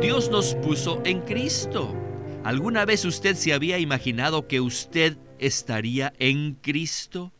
Dios 0.00 0.30
nos 0.30 0.54
puso 0.56 1.00
en 1.04 1.22
Cristo. 1.22 1.94
¿Alguna 2.44 2.84
vez 2.84 3.04
usted 3.06 3.34
se 3.34 3.54
había 3.54 3.78
imaginado 3.78 4.46
que 4.46 4.60
usted 4.60 5.16
estaría 5.38 6.12
en 6.18 6.54
Cristo? 6.54 7.32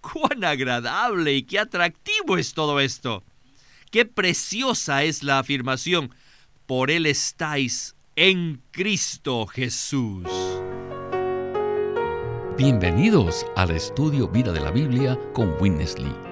¡Cuán 0.00 0.42
agradable 0.42 1.32
y 1.32 1.44
qué 1.44 1.60
atractivo 1.60 2.38
es 2.38 2.54
todo 2.54 2.80
esto! 2.80 3.22
¡Qué 3.92 4.04
preciosa 4.04 5.04
es 5.04 5.22
la 5.22 5.38
afirmación! 5.38 6.12
Por 6.66 6.90
Él 6.90 7.06
estáis 7.06 7.94
en 8.16 8.62
Cristo 8.72 9.46
Jesús. 9.46 10.26
Bienvenidos 12.58 13.46
al 13.56 13.70
estudio 13.70 14.28
Vida 14.28 14.52
de 14.52 14.60
la 14.60 14.72
Biblia 14.72 15.18
con 15.32 15.54
Winnesley. 15.60 16.31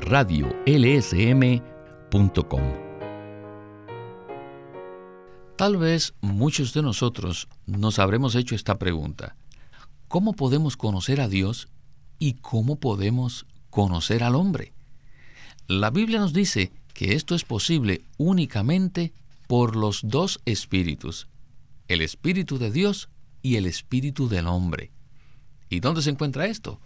radiolsm.com. 0.00 1.60
Tal 5.56 5.76
vez 5.76 6.14
muchos 6.22 6.72
de 6.72 6.82
nosotros 6.82 7.48
nos 7.66 7.98
habremos 7.98 8.34
hecho 8.34 8.54
esta 8.54 8.78
pregunta. 8.78 9.36
¿Cómo 10.08 10.32
podemos 10.32 10.76
conocer 10.76 11.20
a 11.20 11.28
Dios 11.28 11.68
y 12.18 12.34
cómo 12.34 12.76
podemos 12.76 13.46
conocer 13.68 14.24
al 14.24 14.34
hombre? 14.34 14.72
La 15.68 15.90
Biblia 15.90 16.18
nos 16.18 16.32
dice 16.32 16.72
que 16.94 17.14
esto 17.14 17.34
es 17.34 17.44
posible 17.44 18.02
únicamente 18.16 19.12
por 19.46 19.76
los 19.76 20.00
dos 20.02 20.40
espíritus, 20.46 21.28
el 21.88 22.00
espíritu 22.00 22.58
de 22.58 22.70
Dios 22.70 23.08
y 23.42 23.56
el 23.56 23.66
espíritu 23.66 24.28
del 24.28 24.46
hombre. 24.46 24.90
¿Y 25.68 25.80
dónde 25.80 26.02
se 26.02 26.10
encuentra 26.10 26.46
esto? 26.46 26.80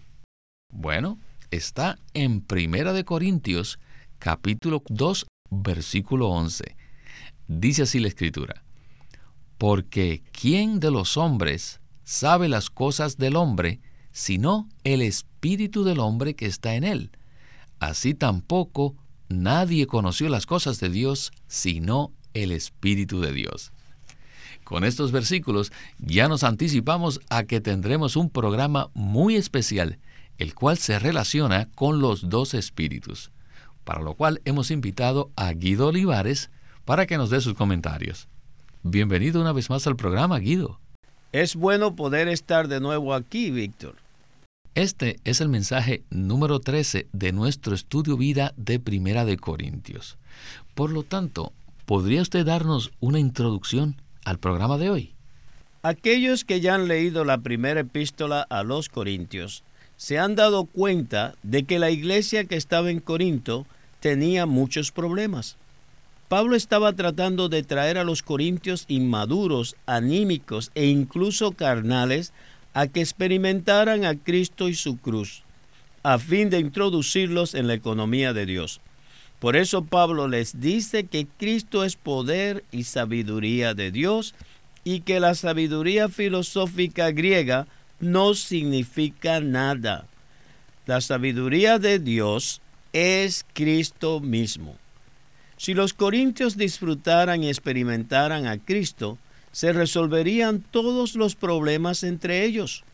Bueno, 0.71 1.19
está 1.55 1.99
en 2.15 2.41
Primera 2.41 2.93
de 2.93 3.05
Corintios, 3.05 3.79
capítulo 4.19 4.83
2, 4.89 5.27
versículo 5.51 6.29
11. 6.29 6.77
Dice 7.47 7.83
así 7.83 8.01
la 8.01 8.09
escritura: 8.09 8.65
Porque 9.59 10.23
¿quién 10.33 10.81
de 10.81 10.91
los 10.91 11.17
hombres 11.17 11.81
sabe 12.03 12.49
las 12.49 12.71
cosas 12.71 13.17
del 13.17 13.37
hombre, 13.37 13.81
sino 14.13 14.69
el 14.85 15.03
espíritu 15.03 15.85
del 15.85 16.01
hombre 16.01 16.35
que 16.35 16.47
está 16.47 16.75
en 16.75 16.85
él? 16.85 17.11
Así 17.79 18.15
tampoco 18.15 18.97
nadie 19.29 19.87
conoció 19.87 20.29
las 20.29 20.47
cosas 20.47 20.81
de 20.81 20.89
Dios, 20.89 21.33
sino 21.47 22.13
el 22.33 22.53
espíritu 22.53 23.21
de 23.21 23.33
Dios. 23.33 23.73
Con 24.65 24.85
estos 24.85 25.13
versículos 25.13 25.73
ya 25.99 26.27
nos 26.27 26.43
anticipamos 26.43 27.21
a 27.29 27.45
que 27.45 27.61
tendremos 27.61 28.17
un 28.17 28.31
programa 28.31 28.91
muy 28.95 29.37
especial, 29.37 29.99
el 30.39 30.55
cual 30.55 30.79
se 30.79 30.99
relaciona 30.99 31.69
con 31.75 32.01
los 32.01 32.29
dos 32.29 32.55
espíritus, 32.55 33.31
para 33.85 34.03
lo 34.03 34.15
cual 34.15 34.41
hemos 34.45 34.71
invitado 34.71 35.31
a 35.37 35.53
Guido 35.53 35.89
Olivares 35.89 36.51
para 36.85 37.07
que 37.07 37.17
nos 37.17 37.31
dé 37.31 37.41
sus 37.41 37.55
comentarios. 37.55 38.29
Bienvenido 38.83 39.41
una 39.41 39.53
vez 39.53 39.71
más 39.71 39.87
al 39.87 39.97
programa, 39.97 40.39
Guido. 40.39 40.81
Es 41.33 41.57
bueno 41.57 41.97
poder 41.97 42.29
estar 42.29 42.69
de 42.69 42.81
nuevo 42.81 43.15
aquí, 43.15 43.51
Víctor. 43.51 43.97
Este 44.75 45.19
es 45.25 45.41
el 45.41 45.49
mensaje 45.49 46.03
número 46.11 46.61
13 46.61 47.09
de 47.13 47.33
nuestro 47.33 47.75
estudio 47.75 48.17
vida 48.17 48.53
de 48.57 48.81
Primera 48.81 49.25
de 49.25 49.37
Corintios. 49.37 50.19
Por 50.75 50.91
lo 50.91 51.05
tanto, 51.05 51.53
¿podría 51.87 52.23
usted 52.23 52.45
darnos 52.45 52.91
una 53.01 53.19
introducción 53.19 53.97
al 54.25 54.39
programa 54.39 54.79
de 54.79 54.91
hoy. 54.91 55.15
Aquellos 55.83 56.45
que 56.45 56.61
ya 56.61 56.75
han 56.75 56.89
leído 56.89 57.25
la 57.25 57.39
primera 57.39 57.81
epístola 57.81 58.43
a 58.49 58.63
los 58.63 58.89
Corintios 58.89 59.63
se 60.05 60.19
han 60.19 60.35
dado 60.35 60.67
cuenta 60.67 61.35
de 61.43 61.63
que 61.63 61.79
la 61.79 61.91
iglesia 61.91 62.45
que 62.45 62.57
estaba 62.57 62.91
en 62.91 63.01
Corinto 63.01 63.65
tenía 64.01 64.45
muchos 64.45 64.93
problemas. 64.93 65.57
Pablo 66.29 66.57
estaba 66.57 66.93
tratando 66.93 67.49
de 67.49 67.63
traer 67.63 67.97
a 67.97 68.05
los 68.05 68.23
corintios 68.23 68.85
inmaduros, 68.89 69.77
anímicos 69.87 70.71
e 70.75 70.89
incluso 70.89 71.53
carnales 71.53 72.35
a 72.75 72.87
que 72.87 73.01
experimentaran 73.01 74.05
a 74.05 74.15
Cristo 74.15 74.69
y 74.69 74.75
su 74.75 74.99
cruz, 74.99 75.43
a 76.03 76.19
fin 76.19 76.51
de 76.51 76.59
introducirlos 76.59 77.55
en 77.55 77.67
la 77.67 77.73
economía 77.73 78.35
de 78.35 78.45
Dios. 78.45 78.83
Por 79.39 79.57
eso 79.57 79.87
Pablo 79.87 80.29
les 80.29 80.61
dice 80.61 81.05
que 81.05 81.27
Cristo 81.39 81.83
es 81.83 81.97
poder 81.97 82.63
y 82.73 82.85
sabiduría 82.85 83.73
de 83.73 83.91
Dios 83.91 84.35
y 84.85 85.01
que 85.01 85.19
la 85.19 85.35
sabiduría 85.35 86.11
filosófica 86.11 87.11
griega 87.11 87.67
no 88.05 88.35
significa 88.35 89.41
nada. 89.41 90.07
La 90.87 91.01
sabiduría 91.01 91.79
de 91.79 91.99
Dios 91.99 92.61
es 92.93 93.45
Cristo 93.55 94.21
mismo. 94.21 94.77
Si 95.57 95.75
los 95.75 95.95
corintios 95.95 96.57
disfrutaran 96.57 97.43
y 97.43 97.49
experimentaran 97.49 98.47
a 98.47 98.59
Cristo, 98.59 99.19
se 99.53 99.73
resolverían 99.73 100.61
todos 100.61 101.15
los 101.15 101.35
problemas 101.35 102.03
entre 102.03 102.45
ellos. 102.45 102.85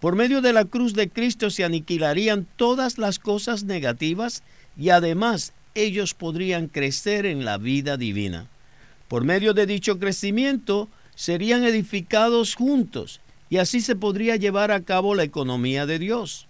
Por 0.00 0.16
medio 0.16 0.42
de 0.42 0.52
la 0.52 0.64
cruz 0.64 0.94
de 0.94 1.08
Cristo 1.08 1.48
se 1.48 1.64
aniquilarían 1.64 2.46
todas 2.56 2.98
las 2.98 3.18
cosas 3.18 3.64
negativas 3.64 4.42
y 4.76 4.90
además 4.90 5.52
ellos 5.74 6.12
podrían 6.12 6.66
crecer 6.66 7.24
en 7.24 7.44
la 7.44 7.56
vida 7.56 7.96
divina. 7.96 8.48
Por 9.08 9.24
medio 9.24 9.54
de 9.54 9.64
dicho 9.64 9.98
crecimiento, 9.98 10.88
serían 11.14 11.64
edificados 11.64 12.54
juntos 12.54 13.20
y 13.52 13.58
así 13.58 13.82
se 13.82 13.96
podría 13.96 14.36
llevar 14.36 14.70
a 14.70 14.80
cabo 14.80 15.14
la 15.14 15.24
economía 15.24 15.84
de 15.84 15.98
Dios. 15.98 16.48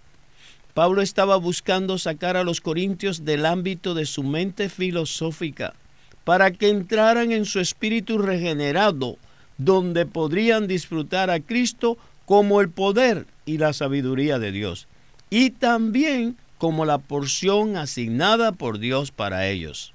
Pablo 0.73 1.01
estaba 1.01 1.35
buscando 1.35 1.97
sacar 1.97 2.37
a 2.37 2.45
los 2.45 2.61
corintios 2.61 3.25
del 3.25 3.45
ámbito 3.45 3.93
de 3.93 4.05
su 4.05 4.23
mente 4.23 4.69
filosófica 4.69 5.73
para 6.23 6.51
que 6.51 6.69
entraran 6.69 7.33
en 7.33 7.43
su 7.43 7.59
espíritu 7.59 8.19
regenerado, 8.19 9.17
donde 9.57 10.05
podrían 10.05 10.65
disfrutar 10.65 11.29
a 11.29 11.41
Cristo 11.41 11.97
como 12.25 12.61
el 12.61 12.69
poder 12.69 13.25
y 13.45 13.57
la 13.57 13.73
sabiduría 13.73 14.39
de 14.39 14.53
Dios, 14.53 14.87
y 15.29 15.49
también 15.49 16.37
como 16.57 16.85
la 16.85 16.99
porción 16.99 17.75
asignada 17.75 18.53
por 18.53 18.79
Dios 18.79 19.11
para 19.11 19.49
ellos. 19.49 19.91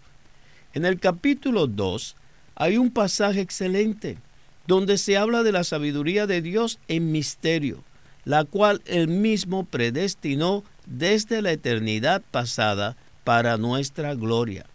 En 0.74 0.84
el 0.84 1.00
capítulo 1.00 1.68
2 1.68 2.16
hay 2.54 2.76
un 2.76 2.90
pasaje 2.90 3.40
excelente 3.40 4.18
donde 4.68 4.98
se 4.98 5.16
habla 5.16 5.42
de 5.42 5.50
la 5.50 5.64
sabiduría 5.64 6.26
de 6.26 6.42
Dios 6.42 6.78
en 6.88 7.10
misterio, 7.10 7.82
la 8.24 8.44
cual 8.44 8.82
él 8.84 9.08
mismo 9.08 9.64
predestinó 9.64 10.62
desde 10.84 11.40
la 11.40 11.52
eternidad 11.52 12.22
pasada 12.30 12.94
para 13.24 13.56
nuestra 13.56 14.14
gloria. 14.14 14.66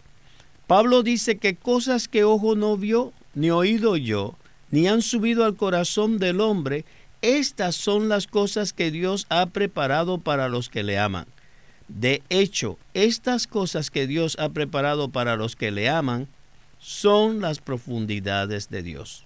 Pablo 0.65 1.03
dice 1.03 1.37
que 1.37 1.55
cosas 1.55 2.07
que 2.07 2.23
ojo 2.23 2.55
no 2.55 2.75
vio, 2.75 3.13
ni 3.35 3.51
oído 3.51 3.95
yo, 3.95 4.35
ni 4.71 4.87
han 4.87 5.03
subido 5.03 5.45
al 5.45 5.55
corazón 5.55 6.17
del 6.17 6.41
hombre, 6.41 6.85
estas 7.21 7.75
son 7.75 8.09
las 8.09 8.25
cosas 8.25 8.73
que 8.73 8.89
Dios 8.89 9.27
ha 9.29 9.45
preparado 9.45 10.17
para 10.17 10.49
los 10.49 10.69
que 10.69 10.81
le 10.81 10.97
aman. 10.97 11.27
De 11.87 12.23
hecho, 12.29 12.79
estas 12.95 13.45
cosas 13.45 13.91
que 13.91 14.07
Dios 14.07 14.37
ha 14.39 14.49
preparado 14.49 15.09
para 15.09 15.35
los 15.35 15.55
que 15.55 15.69
le 15.69 15.87
aman 15.87 16.27
son 16.79 17.41
las 17.41 17.59
profundidades 17.59 18.71
de 18.71 18.81
Dios. 18.81 19.25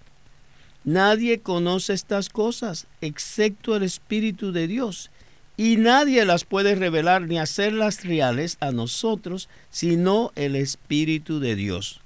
Nadie 0.87 1.39
conoce 1.39 1.91
estas 1.91 2.29
cosas 2.29 2.87
excepto 3.01 3.75
el 3.75 3.83
Espíritu 3.83 4.53
de 4.53 4.67
Dios, 4.67 5.11
y 5.57 5.75
nadie 5.75 6.23
las 6.23 6.45
puede 6.45 6.75
revelar 6.75 7.23
ni 7.23 7.37
hacerlas 7.39 8.05
reales 8.05 8.55
a 8.61 8.71
nosotros, 8.71 9.49
sino 9.69 10.31
el 10.37 10.55
Espíritu 10.55 11.41
de 11.41 11.57
Dios. 11.57 11.99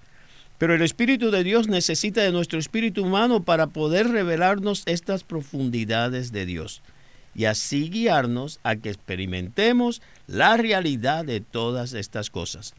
Pero 0.57 0.73
el 0.73 0.81
Espíritu 0.81 1.29
de 1.29 1.43
Dios 1.43 1.67
necesita 1.67 2.21
de 2.21 2.31
nuestro 2.31 2.57
espíritu 2.57 3.03
humano 3.03 3.43
para 3.43 3.67
poder 3.67 4.07
revelarnos 4.07 4.81
estas 4.87 5.23
profundidades 5.23 6.31
de 6.31 6.47
Dios 6.47 6.81
y 7.35 7.45
así 7.45 7.87
guiarnos 7.87 8.59
a 8.63 8.77
que 8.77 8.89
experimentemos 8.89 10.01
la 10.25 10.57
realidad 10.57 11.23
de 11.23 11.39
todas 11.39 11.93
estas 11.93 12.31
cosas. 12.31 12.73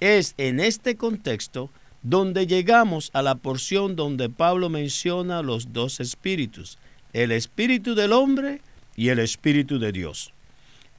Es 0.00 0.32
en 0.38 0.58
este 0.58 0.96
contexto 0.96 1.68
donde 2.04 2.46
llegamos 2.46 3.10
a 3.14 3.22
la 3.22 3.34
porción 3.34 3.96
donde 3.96 4.28
Pablo 4.28 4.68
menciona 4.68 5.42
los 5.42 5.72
dos 5.72 6.00
espíritus, 6.00 6.78
el 7.14 7.32
espíritu 7.32 7.94
del 7.94 8.12
hombre 8.12 8.60
y 8.94 9.08
el 9.08 9.18
espíritu 9.18 9.78
de 9.78 9.90
Dios. 9.90 10.32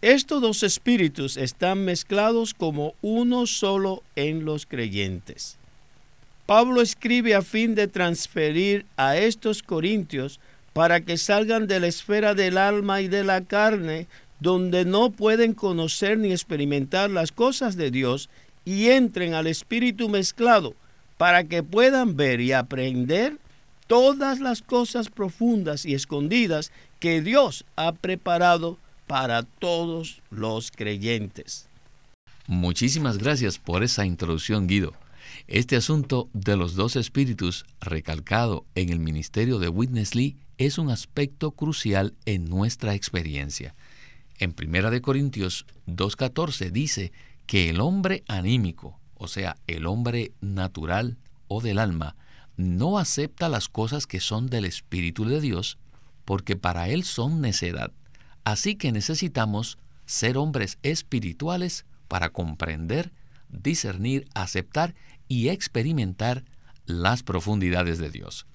Estos 0.01 0.41
dos 0.41 0.63
espíritus 0.63 1.37
están 1.37 1.85
mezclados 1.85 2.53
como 2.53 2.95
uno 3.01 3.45
solo 3.45 4.03
en 4.15 4.45
los 4.45 4.65
creyentes. 4.65 5.57
Pablo 6.47 6.81
escribe 6.81 7.35
a 7.35 7.43
fin 7.43 7.75
de 7.75 7.87
transferir 7.87 8.85
a 8.97 9.17
estos 9.17 9.63
corintios 9.63 10.39
para 10.73 11.01
que 11.01 11.17
salgan 11.17 11.67
de 11.67 11.79
la 11.79 11.87
esfera 11.87 12.33
del 12.33 12.57
alma 12.57 13.01
y 13.01 13.07
de 13.07 13.23
la 13.23 13.41
carne, 13.41 14.07
donde 14.39 14.85
no 14.85 15.11
pueden 15.11 15.53
conocer 15.53 16.17
ni 16.17 16.31
experimentar 16.31 17.09
las 17.09 17.31
cosas 17.31 17.77
de 17.77 17.91
Dios, 17.91 18.29
y 18.65 18.89
entren 18.89 19.35
al 19.35 19.47
espíritu 19.47 20.09
mezclado, 20.09 20.75
para 21.17 21.45
que 21.45 21.63
puedan 21.63 22.15
ver 22.15 22.41
y 22.41 22.51
aprender 22.51 23.38
todas 23.88 24.39
las 24.39 24.62
cosas 24.62 25.09
profundas 25.09 25.85
y 25.85 25.94
escondidas 25.94 26.71
que 27.00 27.21
Dios 27.21 27.65
ha 27.75 27.94
preparado 27.94 28.77
para 29.07 29.44
todos 29.44 30.21
los 30.29 30.71
creyentes. 30.71 31.67
Muchísimas 32.47 33.17
gracias 33.17 33.57
por 33.59 33.83
esa 33.83 34.06
introducción, 34.06 34.67
Guido. 34.67 34.94
Este 35.47 35.75
asunto 35.75 36.29
de 36.33 36.56
los 36.56 36.75
dos 36.75 36.95
espíritus, 36.95 37.65
recalcado 37.81 38.65
en 38.75 38.89
el 38.89 39.00
ministerio 39.00 39.59
de 39.59 39.69
Witness 39.69 40.15
Lee, 40.15 40.38
es 40.57 40.77
un 40.77 40.89
aspecto 40.89 41.51
crucial 41.51 42.13
en 42.25 42.45
nuestra 42.45 42.94
experiencia. 42.95 43.75
En 44.38 44.56
1 44.59 45.01
Corintios 45.01 45.65
2.14 45.88 46.71
dice 46.71 47.12
que 47.45 47.69
el 47.69 47.79
hombre 47.79 48.23
anímico, 48.27 49.00
o 49.15 49.27
sea, 49.27 49.57
el 49.67 49.85
hombre 49.85 50.31
natural 50.41 51.17
o 51.47 51.62
del 51.62 51.79
alma, 51.79 52.15
no 52.57 52.97
acepta 52.97 53.50
las 53.50 53.69
cosas 53.69 54.07
que 54.07 54.19
son 54.19 54.47
del 54.47 54.65
Espíritu 54.65 55.25
de 55.25 55.39
Dios, 55.41 55.77
porque 56.23 56.56
para 56.56 56.89
él 56.89 57.03
son 57.03 57.41
necedad. 57.41 57.91
Así 58.44 58.75
que 58.75 58.91
necesitamos 58.91 59.77
ser 60.06 60.38
hombres 60.38 60.77
espirituales 60.83 61.85
para 62.07 62.29
comprender, 62.29 63.12
discernir, 63.50 64.27
aceptar 64.33 64.95
y 65.27 65.50
experimentar 65.50 66.45
las 66.85 67.23
profundidades 67.23 67.97
de 67.97 68.12
Dios. 68.12 68.45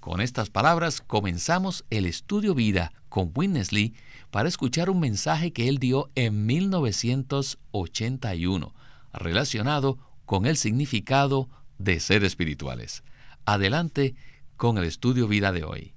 Con 0.00 0.20
estas 0.20 0.50
palabras 0.50 1.00
comenzamos 1.00 1.84
el 1.90 2.06
estudio 2.06 2.54
vida 2.54 2.92
con 3.08 3.30
Witness 3.34 3.72
Lee 3.72 3.94
para 4.30 4.48
escuchar 4.48 4.90
un 4.90 5.00
mensaje 5.00 5.52
que 5.52 5.68
él 5.68 5.78
dio 5.78 6.10
en 6.14 6.46
1981 6.46 8.74
relacionado 9.12 9.98
con 10.24 10.46
el 10.46 10.56
significado 10.56 11.48
de 11.78 12.00
ser 12.00 12.24
espirituales. 12.24 13.02
Adelante 13.44 14.14
con 14.56 14.78
el 14.78 14.84
estudio 14.84 15.26
vida 15.26 15.52
de 15.52 15.64
hoy. 15.64 15.94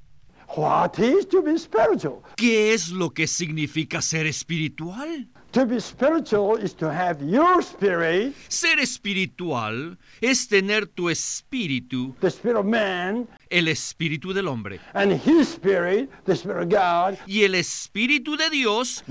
¿Qué 2.36 2.74
es 2.74 2.90
lo 2.90 3.12
que 3.12 3.28
significa 3.28 4.02
ser 4.02 4.26
espiritual? 4.28 5.30
Ser 8.48 8.80
espiritual 8.80 10.00
es 10.20 10.48
tener 10.48 10.88
tu 10.88 11.10
espíritu, 11.12 12.16
el 13.50 13.68
espíritu 13.68 14.34
del 14.34 14.48
hombre, 14.48 14.80
y 17.28 17.44
el 17.44 17.54
espíritu 17.54 18.36
de 18.36 18.50
Dios 18.50 19.04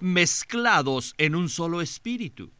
mezclados 0.00 1.14
en 1.16 1.34
un 1.34 1.48
solo 1.48 1.80
espíritu. 1.80 2.50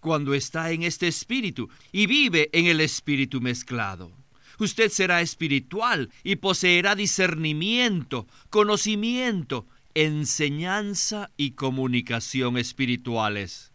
Cuando 0.00 0.32
está 0.32 0.70
en 0.70 0.82
este 0.82 1.08
espíritu 1.08 1.68
y 1.92 2.06
vive 2.06 2.48
en 2.52 2.66
el 2.66 2.80
espíritu 2.80 3.42
mezclado. 3.42 4.12
Usted 4.58 4.88
será 4.90 5.20
espiritual 5.20 6.10
y 6.22 6.36
poseerá 6.36 6.94
discernimiento, 6.94 8.26
conocimiento, 8.50 9.66
enseñanza 9.94 11.30
y 11.36 11.52
comunicación 11.52 12.58
espirituales. 12.58 13.72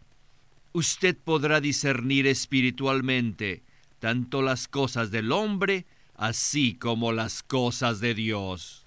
Usted 0.72 1.16
podrá 1.16 1.60
discernir 1.60 2.26
espiritualmente 2.26 3.62
tanto 3.98 4.42
las 4.42 4.68
cosas 4.68 5.10
del 5.10 5.32
hombre 5.32 5.86
así 6.14 6.74
como 6.74 7.12
las 7.12 7.42
cosas 7.42 8.00
de 8.00 8.14
Dios. 8.14 8.84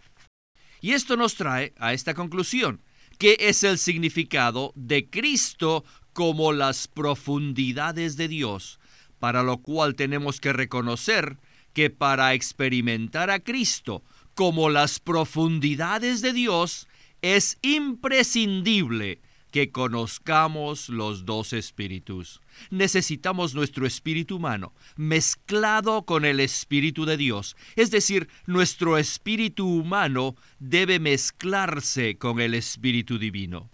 Y 0.82 0.92
esto 0.92 1.18
nos 1.18 1.36
trae 1.36 1.74
a 1.78 1.94
esta 1.94 2.14
conclusión, 2.14 2.82
que 3.18 3.38
es 3.40 3.64
el 3.64 3.80
significado 3.80 4.72
de 4.76 5.10
Cristo 5.10 5.84
como 6.14 6.54
las 6.54 6.88
profundidades 6.88 8.18
de 8.18 8.28
Dios, 8.28 8.80
para 9.20 9.42
lo 9.42 9.58
cual 9.58 9.96
tenemos 9.96 10.40
que 10.40 10.54
reconocer 10.54 11.38
que 11.74 11.90
para 11.90 12.36
experimentar 12.36 13.32
a 13.32 13.40
Cristo 13.40 14.04
como 14.36 14.70
las 14.70 15.00
profundidades 15.00 16.22
de 16.22 16.34
Dios, 16.34 16.88
es 17.24 17.58
imprescindible 17.62 19.22
que 19.50 19.72
conozcamos 19.72 20.90
los 20.90 21.26
dos 21.26 21.54
espíritus. 21.54 22.42
Necesitamos 22.70 23.56
nuestro 23.56 23.86
espíritu 23.86 24.36
humano 24.36 24.74
mezclado 24.98 26.04
con 26.04 26.26
el 26.26 26.40
espíritu 26.40 27.06
de 27.06 27.16
Dios. 27.16 27.56
Es 27.76 27.92
decir, 27.92 28.28
nuestro 28.46 28.98
espíritu 28.98 29.68
humano 29.68 30.36
debe 30.60 31.00
mezclarse 31.00 32.18
con 32.18 32.42
el 32.42 32.56
espíritu 32.56 33.18
divino. 33.18 33.70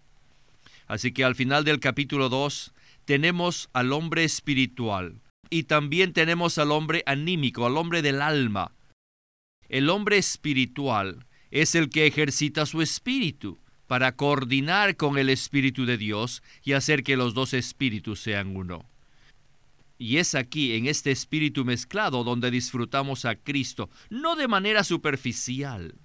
Así 0.88 1.12
que 1.12 1.24
al 1.24 1.34
final 1.34 1.64
del 1.64 1.80
capítulo 1.80 2.30
2 2.30 2.74
tenemos 3.06 3.70
al 3.74 3.94
hombre 3.94 4.26
espiritual 4.26 5.22
y 5.50 5.64
también 5.64 6.14
tenemos 6.14 6.60
al 6.60 6.72
hombre 6.72 7.04
anímico, 7.08 7.66
al 7.66 7.78
hombre 7.78 8.04
del 8.04 8.22
alma. 8.22 8.74
El 9.70 9.90
hombre 9.90 10.18
espiritual 10.18 11.26
es 11.52 11.76
el 11.76 11.90
que 11.90 12.08
ejercita 12.08 12.66
su 12.66 12.82
espíritu 12.82 13.58
para 13.88 14.16
coordinar 14.16 14.96
con 14.98 15.18
el 15.18 15.30
Espíritu 15.30 15.86
de 15.86 15.98
Dios 15.98 16.44
y 16.64 16.74
hacer 16.74 17.04
que 17.04 17.18
los 17.18 17.34
dos 17.34 17.54
espíritus 17.54 18.20
sean 18.20 18.56
uno. 18.56 18.86
Y 19.98 20.18
es 20.18 20.36
aquí, 20.36 20.76
en 20.76 20.86
este 20.86 21.12
espíritu 21.12 21.66
mezclado, 21.66 22.24
donde 22.24 22.52
disfrutamos 22.52 23.26
a 23.26 23.36
Cristo, 23.36 23.90
no 24.10 24.36
de 24.36 24.48
manera 24.48 24.84
superficial, 24.84 25.96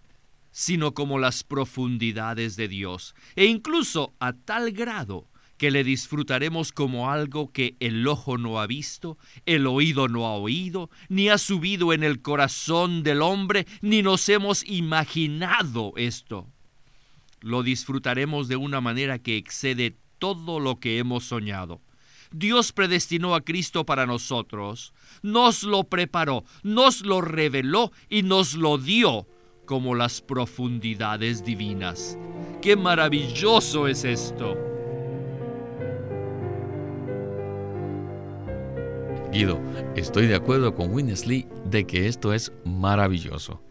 sino 0.50 0.94
como 0.94 1.18
las 1.18 1.44
profundidades 1.44 2.56
de 2.56 2.68
Dios, 2.68 3.14
e 3.36 3.44
incluso 3.44 4.14
a 4.18 4.32
tal 4.32 4.72
grado 4.72 5.28
que 5.56 5.70
le 5.70 5.84
disfrutaremos 5.84 6.72
como 6.72 7.10
algo 7.10 7.52
que 7.52 7.76
el 7.80 8.06
ojo 8.06 8.38
no 8.38 8.60
ha 8.60 8.66
visto, 8.66 9.18
el 9.46 9.66
oído 9.66 10.08
no 10.08 10.26
ha 10.26 10.34
oído, 10.34 10.90
ni 11.08 11.28
ha 11.28 11.38
subido 11.38 11.92
en 11.92 12.02
el 12.02 12.22
corazón 12.22 13.02
del 13.02 13.22
hombre, 13.22 13.66
ni 13.80 14.02
nos 14.02 14.28
hemos 14.28 14.64
imaginado 14.64 15.92
esto. 15.96 16.48
Lo 17.40 17.62
disfrutaremos 17.62 18.48
de 18.48 18.56
una 18.56 18.80
manera 18.80 19.18
que 19.18 19.36
excede 19.36 19.96
todo 20.18 20.60
lo 20.60 20.80
que 20.80 20.98
hemos 20.98 21.24
soñado. 21.24 21.80
Dios 22.32 22.72
predestinó 22.72 23.34
a 23.36 23.42
Cristo 23.42 23.86
para 23.86 24.06
nosotros, 24.06 24.92
nos 25.22 25.62
lo 25.62 25.84
preparó, 25.84 26.44
nos 26.64 27.02
lo 27.02 27.20
reveló 27.20 27.92
y 28.08 28.22
nos 28.22 28.54
lo 28.54 28.76
dio 28.76 29.28
como 29.66 29.94
las 29.94 30.20
profundidades 30.20 31.44
divinas. 31.44 32.18
¡Qué 32.60 32.76
maravilloso 32.76 33.86
es 33.86 34.04
esto! 34.04 34.56
Estoy 39.96 40.28
de 40.28 40.36
acuerdo 40.36 40.76
con 40.76 40.92
Winnesley 40.92 41.48
de 41.64 41.88
que 41.88 42.06
esto 42.06 42.32
es 42.32 42.52
maravilloso. 42.64 43.64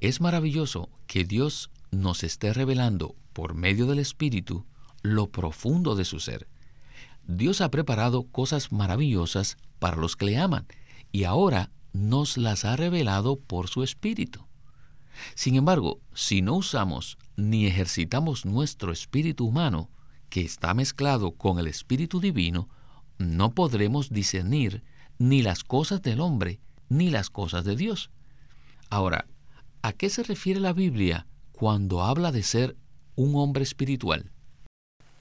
Es 0.00 0.20
maravilloso 0.20 0.88
que 1.08 1.24
Dios 1.24 1.72
nos 1.90 2.22
esté 2.22 2.52
revelando 2.52 3.16
por 3.32 3.54
medio 3.54 3.86
del 3.86 3.98
Espíritu 3.98 4.64
lo 5.02 5.32
profundo 5.32 5.96
de 5.96 6.04
su 6.04 6.20
ser. 6.20 6.46
Dios 7.26 7.60
ha 7.60 7.72
preparado 7.72 8.22
cosas 8.30 8.70
maravillosas 8.70 9.56
para 9.80 9.96
los 9.96 10.14
que 10.14 10.26
le 10.26 10.38
aman 10.38 10.64
y 11.10 11.24
ahora 11.24 11.72
nos 11.92 12.38
las 12.38 12.64
ha 12.64 12.76
revelado 12.76 13.34
por 13.34 13.66
su 13.66 13.82
Espíritu. 13.82 14.46
Sin 15.34 15.56
embargo, 15.56 15.98
si 16.14 16.40
no 16.40 16.54
usamos 16.54 17.18
ni 17.34 17.66
ejercitamos 17.66 18.44
nuestro 18.44 18.92
espíritu 18.92 19.44
humano, 19.44 19.90
que 20.28 20.42
está 20.42 20.72
mezclado 20.72 21.32
con 21.32 21.58
el 21.58 21.66
Espíritu 21.66 22.20
Divino, 22.20 22.68
no 23.18 23.54
podremos 23.54 24.10
discernir 24.10 24.82
ni 25.18 25.42
las 25.42 25.64
cosas 25.64 26.02
del 26.02 26.20
hombre 26.20 26.60
ni 26.88 27.10
las 27.10 27.30
cosas 27.30 27.64
de 27.64 27.76
Dios. 27.76 28.10
Ahora, 28.90 29.26
¿a 29.82 29.92
qué 29.92 30.10
se 30.10 30.22
refiere 30.22 30.60
la 30.60 30.72
Biblia 30.72 31.26
cuando 31.52 32.02
habla 32.02 32.32
de 32.32 32.42
ser 32.42 32.76
un 33.16 33.34
hombre 33.36 33.62
espiritual? 33.62 34.30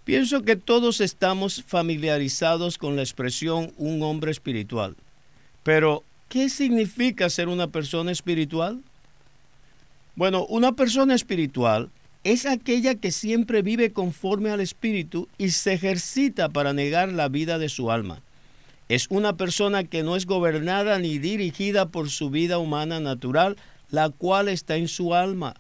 Pienso 0.04 0.42
que 0.42 0.56
todos 0.56 1.00
estamos 1.00 1.64
familiarizados 1.64 2.78
con 2.78 2.96
la 2.96 3.04
expresión 3.04 3.72
un 3.78 4.04
hombre 4.04 4.32
espiritual. 4.32 4.98
Pero, 5.64 6.04
¿qué 6.28 6.50
significa 6.50 7.30
ser 7.30 7.48
una 7.48 7.68
persona 7.68 8.12
espiritual? 8.12 8.82
Bueno, 10.16 10.46
una 10.46 10.74
persona 10.74 11.16
espiritual 11.16 11.90
es 12.24 12.46
aquella 12.46 12.96
que 12.96 13.12
siempre 13.12 13.62
vive 13.62 13.92
conforme 13.92 14.50
al 14.50 14.62
Espíritu 14.62 15.28
y 15.38 15.50
se 15.50 15.74
ejercita 15.74 16.50
para 16.50 16.74
negar 16.74 17.12
la 17.12 17.28
vida 17.28 17.58
de 17.58 17.70
su 17.70 17.92
alma. 17.92 18.22
Es 18.88 19.08
una 19.10 19.36
persona 19.36 19.84
que 19.84 20.04
no 20.04 20.16
es 20.16 20.26
gobernada 20.26 21.00
ni 21.00 21.18
dirigida 21.18 21.88
por 21.90 22.10
su 22.10 22.30
vida 22.30 22.58
humana 22.60 23.00
natural, 23.00 23.58
la 23.90 24.10
cual 24.10 24.48
está 24.48 24.78
en 24.78 24.88
su 24.88 25.14
alma. 25.14 25.56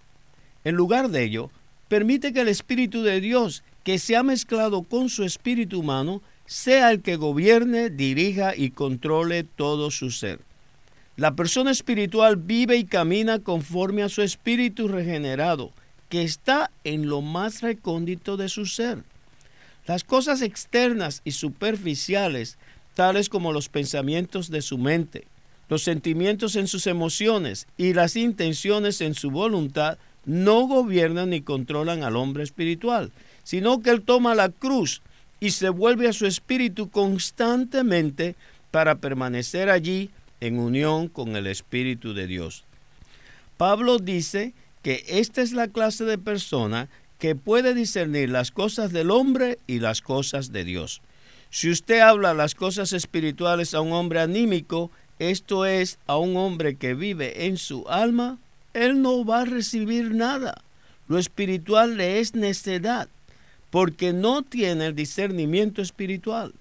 En 0.63 0.75
lugar 0.75 1.09
de 1.09 1.23
ello, 1.23 1.49
permite 1.87 2.31
que 2.31 2.41
el 2.41 2.47
Espíritu 2.47 3.03
de 3.03 3.19
Dios, 3.19 3.63
que 3.83 3.99
se 3.99 4.15
ha 4.15 4.23
mezclado 4.23 4.83
con 4.83 5.09
su 5.09 5.23
espíritu 5.23 5.81
humano, 5.81 6.21
sea 6.45 6.91
el 6.91 7.01
que 7.01 7.17
gobierne, 7.17 7.89
dirija 7.89 8.55
y 8.55 8.71
controle 8.71 9.43
todo 9.43 9.91
su 9.91 10.11
ser. 10.11 10.39
La 11.15 11.35
persona 11.35 11.71
espiritual 11.71 12.37
vive 12.37 12.77
y 12.77 12.85
camina 12.85 13.39
conforme 13.39 14.03
a 14.03 14.09
su 14.09 14.21
espíritu 14.21 14.87
regenerado, 14.87 15.71
que 16.13 16.21
está 16.21 16.69
en 16.83 17.09
lo 17.09 17.21
más 17.21 17.63
recóndito 17.63 18.37
de 18.37 18.47
su 18.47 18.67
ser. 18.67 18.99
Las 19.87 20.03
cosas 20.03 20.43
externas 20.43 21.23
y 21.25 21.31
superficiales, 21.31 22.59
tales 22.93 23.29
como 23.29 23.51
los 23.51 23.67
pensamientos 23.67 24.51
de 24.51 24.61
su 24.61 24.77
mente, 24.77 25.25
los 25.69 25.81
sentimientos 25.81 26.55
en 26.55 26.67
sus 26.67 26.85
emociones 26.85 27.65
y 27.77 27.95
las 27.95 28.15
intenciones 28.15 29.01
en 29.01 29.15
su 29.15 29.31
voluntad, 29.31 29.97
no 30.23 30.67
gobiernan 30.67 31.31
ni 31.31 31.41
controlan 31.41 32.03
al 32.03 32.15
hombre 32.15 32.43
espiritual, 32.43 33.11
sino 33.43 33.81
que 33.81 33.89
él 33.89 34.03
toma 34.03 34.35
la 34.35 34.49
cruz 34.49 35.01
y 35.39 35.49
se 35.49 35.69
vuelve 35.69 36.07
a 36.07 36.13
su 36.13 36.27
espíritu 36.27 36.91
constantemente 36.91 38.35
para 38.69 38.99
permanecer 38.99 39.71
allí 39.71 40.11
en 40.41 40.59
unión 40.59 41.07
con 41.07 41.35
el 41.35 41.47
Espíritu 41.47 42.13
de 42.13 42.27
Dios. 42.27 42.65
Pablo 43.57 43.97
dice 43.97 44.53
que 44.83 45.03
esta 45.07 45.41
es 45.41 45.53
la 45.53 45.67
clase 45.67 46.03
de 46.03 46.17
persona 46.19 46.89
que 47.17 47.35
puede 47.35 47.73
discernir 47.73 48.29
las 48.29 48.51
cosas 48.51 48.91
del 48.91 49.09
hombre 49.09 49.57
y 49.65 49.79
las 49.79 50.01
cosas 50.01 50.51
de 50.51 50.65
Dios. 50.65 51.01
Si 51.49 51.69
usted 51.69 52.01
habla 52.01 52.33
las 52.33 52.53
cosas 52.53 52.93
espirituales 52.93 53.73
a 53.73 53.81
un 53.81 53.93
hombre 53.93 54.19
anímico, 54.19 54.91
esto 55.19 55.65
es, 55.65 55.99
a 56.05 56.17
un 56.17 56.35
hombre 56.35 56.75
que 56.75 56.95
vive 56.95 57.45
en 57.45 57.57
su 57.57 57.87
alma, 57.87 58.39
él 58.73 59.01
no 59.01 59.23
va 59.23 59.41
a 59.41 59.45
recibir 59.45 60.13
nada. 60.13 60.61
Lo 61.07 61.17
espiritual 61.17 61.95
le 61.95 62.19
es 62.19 62.35
necedad, 62.35 63.07
porque 63.69 64.11
no 64.13 64.41
tiene 64.41 64.87
el 64.87 64.95
discernimiento 64.95 65.81
espiritual. 65.81 66.53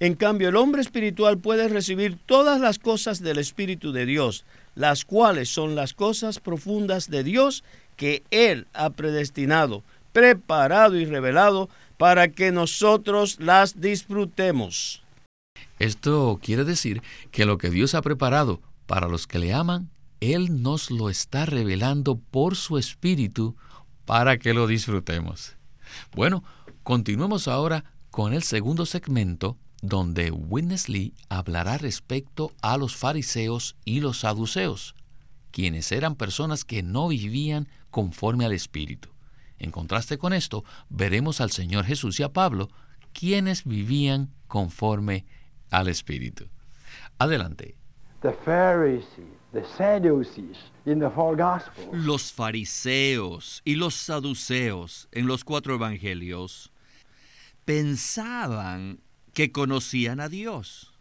En 0.00 0.14
cambio, 0.14 0.48
el 0.48 0.56
hombre 0.56 0.80
espiritual 0.80 1.38
puede 1.38 1.68
recibir 1.68 2.16
todas 2.24 2.60
las 2.60 2.78
cosas 2.78 3.20
del 3.20 3.38
Espíritu 3.38 3.92
de 3.92 4.06
Dios, 4.06 4.44
las 4.80 5.04
cuales 5.04 5.50
son 5.50 5.74
las 5.74 5.92
cosas 5.92 6.40
profundas 6.40 7.10
de 7.10 7.22
Dios 7.22 7.62
que 7.96 8.22
Él 8.30 8.66
ha 8.72 8.90
predestinado 8.90 9.82
preparado 10.12 10.96
y 10.96 11.04
revelado 11.04 11.68
para 11.96 12.28
que 12.28 12.50
nosotros 12.50 13.38
las 13.40 13.80
disfrutemos. 13.80 15.02
Esto 15.78 16.38
quiere 16.42 16.64
decir 16.64 17.02
que 17.30 17.44
lo 17.44 17.58
que 17.58 17.70
Dios 17.70 17.94
ha 17.94 18.02
preparado 18.02 18.60
para 18.86 19.06
los 19.06 19.26
que 19.26 19.38
le 19.38 19.52
aman, 19.52 19.90
Él 20.20 20.62
nos 20.62 20.90
lo 20.90 21.10
está 21.10 21.46
revelando 21.46 22.18
por 22.30 22.56
su 22.56 22.78
Espíritu 22.78 23.54
para 24.04 24.38
que 24.38 24.54
lo 24.54 24.66
disfrutemos. 24.66 25.56
Bueno, 26.14 26.42
continuemos 26.82 27.48
ahora 27.48 27.84
con 28.10 28.32
el 28.32 28.42
segundo 28.42 28.86
segmento 28.86 29.56
donde 29.82 30.30
Witness 30.30 30.88
Lee 30.88 31.14
hablará 31.28 31.78
respecto 31.78 32.52
a 32.60 32.76
los 32.76 32.96
fariseos 32.96 33.76
y 33.84 34.00
los 34.00 34.20
saduceos, 34.20 34.94
quienes 35.50 35.90
eran 35.92 36.16
personas 36.16 36.64
que 36.64 36.82
no 36.82 37.08
vivían 37.08 37.68
conforme 37.90 38.44
al 38.44 38.52
Espíritu. 38.52 39.08
En 39.58 39.70
contraste 39.70 40.18
con 40.18 40.32
esto, 40.32 40.64
veremos 40.88 41.40
al 41.40 41.50
Señor 41.50 41.84
Jesús 41.84 42.20
y 42.20 42.22
a 42.22 42.32
Pablo, 42.32 42.68
quienes 43.12 43.64
vivían 43.64 44.30
conforme 44.48 45.26
al 45.70 45.88
Espíritu. 45.88 46.48
Adelante. 47.18 47.76
Los 51.92 52.32
fariseos 52.32 53.62
y 53.64 53.74
los 53.74 53.94
saduceos 53.94 55.08
en 55.12 55.26
los 55.26 55.44
cuatro 55.44 55.74
evangelios 55.74 56.72
pensaban 57.64 59.00
que 59.40 59.52
conocían 59.52 60.20
a 60.20 60.28
Dios. 60.28 60.92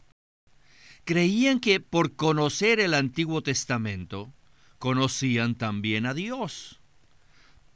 Creían 1.03 1.59
que 1.59 1.79
por 1.79 2.15
conocer 2.15 2.79
el 2.79 2.93
Antiguo 2.93 3.41
Testamento, 3.41 4.33
conocían 4.77 5.55
también 5.55 6.05
a 6.05 6.13
Dios 6.13 6.79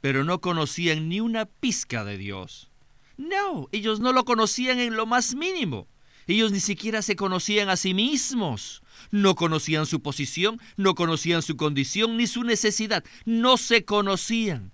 pero 0.04 0.22
no 0.22 0.42
conocían 0.42 1.08
ni 1.08 1.20
una 1.20 1.46
pizca 1.46 2.04
de 2.04 2.18
Dios. 2.18 2.68
No, 3.16 3.70
ellos 3.72 4.00
no 4.00 4.12
lo 4.12 4.26
conocían 4.26 4.78
en 4.78 4.96
lo 4.96 5.06
más 5.06 5.34
mínimo. 5.34 5.88
Ellos 6.26 6.52
ni 6.52 6.60
siquiera 6.60 7.00
se 7.00 7.16
conocían 7.16 7.70
a 7.70 7.76
sí 7.76 7.94
mismos. 7.94 8.82
No 9.10 9.34
conocían 9.34 9.86
su 9.86 10.02
posición, 10.02 10.60
no 10.76 10.94
conocían 10.94 11.40
su 11.40 11.56
condición 11.56 12.18
ni 12.18 12.26
su 12.26 12.44
necesidad. 12.44 13.02
No 13.24 13.56
se 13.56 13.86
conocían. 13.86 14.72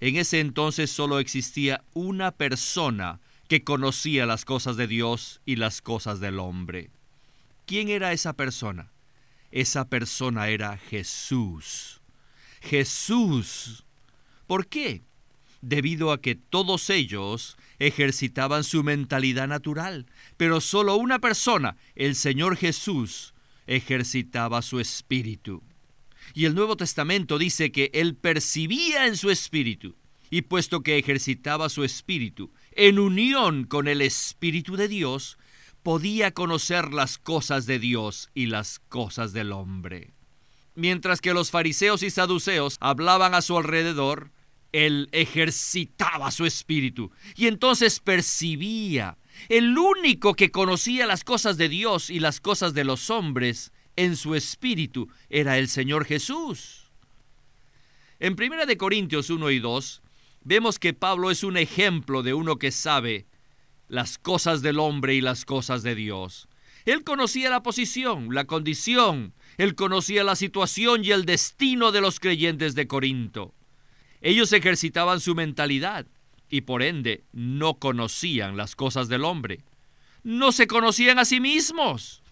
En 0.00 0.16
ese 0.16 0.40
entonces 0.40 0.90
solo 0.90 1.18
existía 1.18 1.84
una 1.92 2.30
persona 2.30 3.20
que 3.48 3.64
conocía 3.64 4.26
las 4.26 4.44
cosas 4.44 4.76
de 4.76 4.86
Dios 4.86 5.40
y 5.44 5.56
las 5.56 5.82
cosas 5.82 6.20
del 6.20 6.38
hombre. 6.38 6.90
¿Quién 7.64 7.88
era 7.88 8.12
esa 8.12 8.34
persona? 8.34 8.92
Esa 9.50 9.88
persona 9.88 10.48
era 10.48 10.76
Jesús. 10.76 12.00
Jesús 12.60 13.86
¿Por 14.46 14.68
qué? 14.68 15.02
Debido 15.60 16.12
a 16.12 16.20
que 16.20 16.36
todos 16.36 16.90
ellos 16.90 17.56
ejercitaban 17.78 18.62
su 18.62 18.84
mentalidad 18.84 19.48
natural, 19.48 20.06
pero 20.36 20.60
solo 20.60 20.96
una 20.96 21.18
persona, 21.18 21.76
el 21.94 22.14
Señor 22.14 22.56
Jesús, 22.56 23.34
ejercitaba 23.66 24.62
su 24.62 24.78
espíritu. 24.78 25.62
Y 26.34 26.44
el 26.44 26.54
Nuevo 26.54 26.76
Testamento 26.76 27.38
dice 27.38 27.72
que 27.72 27.90
él 27.92 28.14
percibía 28.14 29.06
en 29.06 29.16
su 29.16 29.30
espíritu, 29.30 29.96
y 30.30 30.42
puesto 30.42 30.82
que 30.82 30.98
ejercitaba 30.98 31.68
su 31.68 31.82
espíritu 31.82 32.52
en 32.76 32.98
unión 32.98 33.64
con 33.64 33.88
el 33.88 34.02
Espíritu 34.02 34.76
de 34.76 34.86
Dios, 34.86 35.38
podía 35.82 36.32
conocer 36.32 36.92
las 36.92 37.16
cosas 37.18 37.66
de 37.66 37.78
Dios 37.78 38.30
y 38.34 38.46
las 38.46 38.78
cosas 38.78 39.32
del 39.32 39.52
hombre. 39.52 40.12
Mientras 40.74 41.20
que 41.20 41.32
los 41.32 41.50
fariseos 41.50 42.02
y 42.02 42.10
saduceos 42.10 42.76
hablaban 42.80 43.34
a 43.34 43.40
su 43.40 43.56
alrededor, 43.56 44.30
él 44.72 45.08
ejercitaba 45.12 46.30
su 46.30 46.44
espíritu 46.44 47.10
y 47.34 47.46
entonces 47.46 47.98
percibía. 47.98 49.16
El 49.48 49.76
único 49.78 50.34
que 50.34 50.50
conocía 50.50 51.06
las 51.06 51.24
cosas 51.24 51.56
de 51.56 51.70
Dios 51.70 52.10
y 52.10 52.20
las 52.20 52.40
cosas 52.40 52.74
de 52.74 52.84
los 52.84 53.08
hombres 53.08 53.72
en 53.96 54.16
su 54.16 54.34
espíritu 54.34 55.08
era 55.30 55.56
el 55.56 55.68
Señor 55.68 56.04
Jesús. 56.04 56.90
En 58.18 58.34
1 58.34 58.66
de 58.66 58.76
Corintios 58.76 59.30
1 59.30 59.50
y 59.50 59.60
2 59.60 60.02
vemos 60.46 60.78
que 60.78 60.94
Pablo 60.94 61.32
es 61.32 61.42
un 61.42 61.56
ejemplo 61.56 62.22
de 62.22 62.32
uno 62.32 62.56
que 62.56 62.70
sabe 62.70 63.26
las 63.88 64.16
cosas 64.16 64.62
del 64.62 64.78
hombre 64.78 65.16
y 65.16 65.20
las 65.20 65.44
cosas 65.44 65.82
de 65.82 65.96
Dios. 65.96 66.48
Él 66.84 67.02
conocía 67.02 67.50
la 67.50 67.64
posición, 67.64 68.32
la 68.32 68.44
condición, 68.44 69.34
él 69.58 69.74
conocía 69.74 70.22
la 70.22 70.36
situación 70.36 71.04
y 71.04 71.10
el 71.10 71.24
destino 71.24 71.90
de 71.90 72.00
los 72.00 72.20
creyentes 72.20 72.76
de 72.76 72.86
Corinto. 72.86 73.54
Ellos 74.20 74.52
ejercitaban 74.52 75.18
su 75.18 75.34
mentalidad 75.34 76.06
y 76.48 76.60
por 76.60 76.84
ende 76.84 77.24
no 77.32 77.74
conocían 77.74 78.56
las 78.56 78.76
cosas 78.76 79.08
del 79.08 79.24
hombre. 79.24 79.64
No 80.22 80.52
se 80.52 80.68
conocían 80.68 81.18
a 81.18 81.24
sí 81.24 81.40
mismos. 81.40 82.22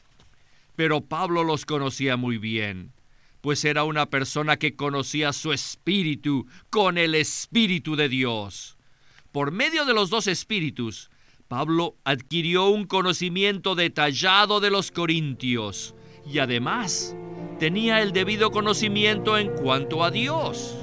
Pero 0.77 1.01
Pablo 1.01 1.43
los 1.43 1.67
conocía 1.67 2.17
muy 2.17 2.39
bien, 2.39 2.93
pues 3.45 3.67
era 3.67 3.85
una 3.85 4.07
persona 4.07 4.57
que 4.57 4.75
conocía 4.75 5.35
su 5.35 5.53
espíritu 5.53 6.47
con 6.71 6.97
el 6.97 7.15
espíritu 7.15 7.95
de 7.95 8.09
Dios. 8.09 8.79
Por 9.33 9.51
medio 9.51 9.85
de 9.85 9.93
los 9.93 10.09
dos 10.09 10.29
espíritus, 10.29 11.11
Pablo 11.47 11.95
adquirió 12.05 12.69
un 12.69 12.87
conocimiento 12.87 13.75
detallado 13.75 14.61
de 14.61 14.71
los 14.71 14.91
corintios 14.91 15.95
y 16.27 16.39
además 16.39 17.15
tenía 17.59 18.01
el 18.01 18.13
debido 18.13 18.51
conocimiento 18.51 19.37
en 19.37 19.51
cuanto 19.51 20.05
a 20.05 20.11
Dios. 20.11 20.79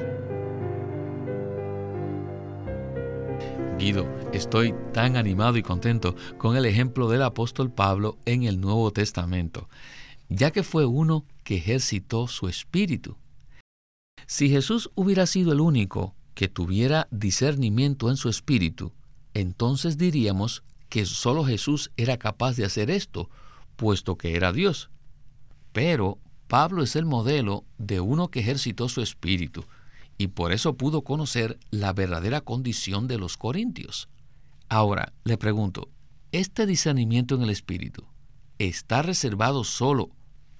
estoy 4.33 4.75
tan 4.93 5.17
animado 5.17 5.57
y 5.57 5.63
contento 5.63 6.15
con 6.37 6.55
el 6.55 6.65
ejemplo 6.65 7.09
del 7.09 7.23
apóstol 7.23 7.71
Pablo 7.71 8.19
en 8.25 8.43
el 8.43 8.61
Nuevo 8.61 8.91
Testamento, 8.91 9.67
ya 10.29 10.51
que 10.51 10.61
fue 10.61 10.85
uno 10.85 11.25
que 11.43 11.57
ejercitó 11.57 12.27
su 12.27 12.47
espíritu. 12.47 13.17
Si 14.27 14.49
Jesús 14.49 14.89
hubiera 14.95 15.25
sido 15.25 15.51
el 15.51 15.59
único 15.59 16.15
que 16.33 16.47
tuviera 16.47 17.07
discernimiento 17.11 18.09
en 18.09 18.17
su 18.17 18.29
espíritu, 18.29 18.93
entonces 19.33 19.97
diríamos 19.97 20.63
que 20.89 21.05
solo 21.05 21.45
Jesús 21.45 21.91
era 21.97 22.17
capaz 22.17 22.55
de 22.55 22.65
hacer 22.65 22.91
esto, 22.91 23.29
puesto 23.75 24.17
que 24.17 24.35
era 24.35 24.51
Dios. 24.51 24.89
Pero 25.71 26.19
Pablo 26.47 26.83
es 26.83 26.95
el 26.95 27.05
modelo 27.05 27.63
de 27.77 28.01
uno 28.01 28.27
que 28.27 28.41
ejercitó 28.41 28.89
su 28.89 29.01
espíritu, 29.01 29.65
y 30.17 30.27
por 30.27 30.51
eso 30.51 30.75
pudo 30.75 31.01
conocer 31.01 31.57
la 31.71 31.93
verdadera 31.93 32.41
condición 32.41 33.07
de 33.07 33.17
los 33.17 33.37
corintios. 33.37 34.09
Ahora, 34.69 35.13
le 35.23 35.37
pregunto, 35.37 35.89
¿este 36.31 36.65
discernimiento 36.65 37.35
en 37.35 37.41
el 37.41 37.49
Espíritu 37.49 38.05
está 38.59 39.01
reservado 39.01 39.63
solo 39.63 40.11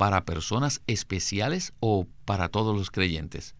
para 0.01 0.25
personas 0.25 0.81
especiales 0.87 1.73
o 1.79 2.07
para 2.25 2.49
todos 2.49 2.75
los 2.75 2.89
creyentes? 2.89 3.53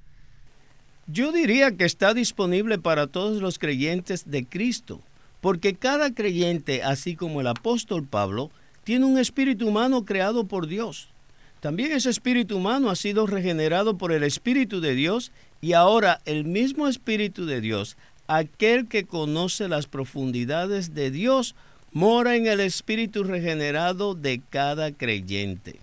Yo 1.05 1.31
diría 1.31 1.77
que 1.77 1.85
está 1.85 2.15
disponible 2.15 2.79
para 2.79 3.05
todos 3.05 3.43
los 3.43 3.59
creyentes 3.59 4.23
de 4.27 4.43
Cristo, 4.43 5.01
porque 5.39 5.75
cada 5.75 6.15
creyente, 6.15 6.81
así 6.81 7.15
como 7.15 7.41
el 7.41 7.47
apóstol 7.47 8.07
Pablo, 8.07 8.49
tiene 8.83 9.05
un 9.05 9.19
espíritu 9.19 9.67
humano 9.67 10.03
creado 10.03 10.45
por 10.45 10.65
Dios. 10.65 11.09
También 11.59 11.91
ese 11.91 12.09
espíritu 12.09 12.57
humano 12.57 12.89
ha 12.89 12.95
sido 12.95 13.27
regenerado 13.27 13.99
por 13.99 14.11
el 14.11 14.23
Espíritu 14.23 14.81
de 14.81 14.95
Dios 14.95 15.31
y 15.61 15.73
ahora 15.73 16.21
el 16.25 16.45
mismo 16.45 16.87
Espíritu 16.87 17.45
de 17.45 17.61
Dios, 17.61 17.97
aquel 18.25 18.87
que 18.87 19.05
conoce 19.05 19.67
las 19.67 19.85
profundidades 19.85 20.95
de 20.95 21.11
Dios, 21.11 21.53
mora 21.91 22.35
en 22.35 22.47
el 22.47 22.61
espíritu 22.61 23.23
regenerado 23.23 24.15
de 24.15 24.41
cada 24.49 24.91
creyente. 24.91 25.81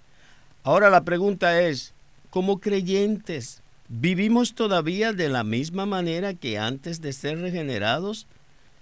Ahora 0.65 0.91
la 0.91 1.05
pregunta 1.05 1.63
es, 1.63 1.95
como 2.31 2.59
creyentes, 2.59 3.63
¿vivimos 3.89 4.55
todavía 4.55 5.13
de 5.13 5.29
la 5.29 5.45
misma 5.45 5.87
manera 5.87 6.35
que 6.35 6.59
antes 6.59 7.01
de 7.01 7.13
ser 7.13 7.41
regenerados? 7.41 8.27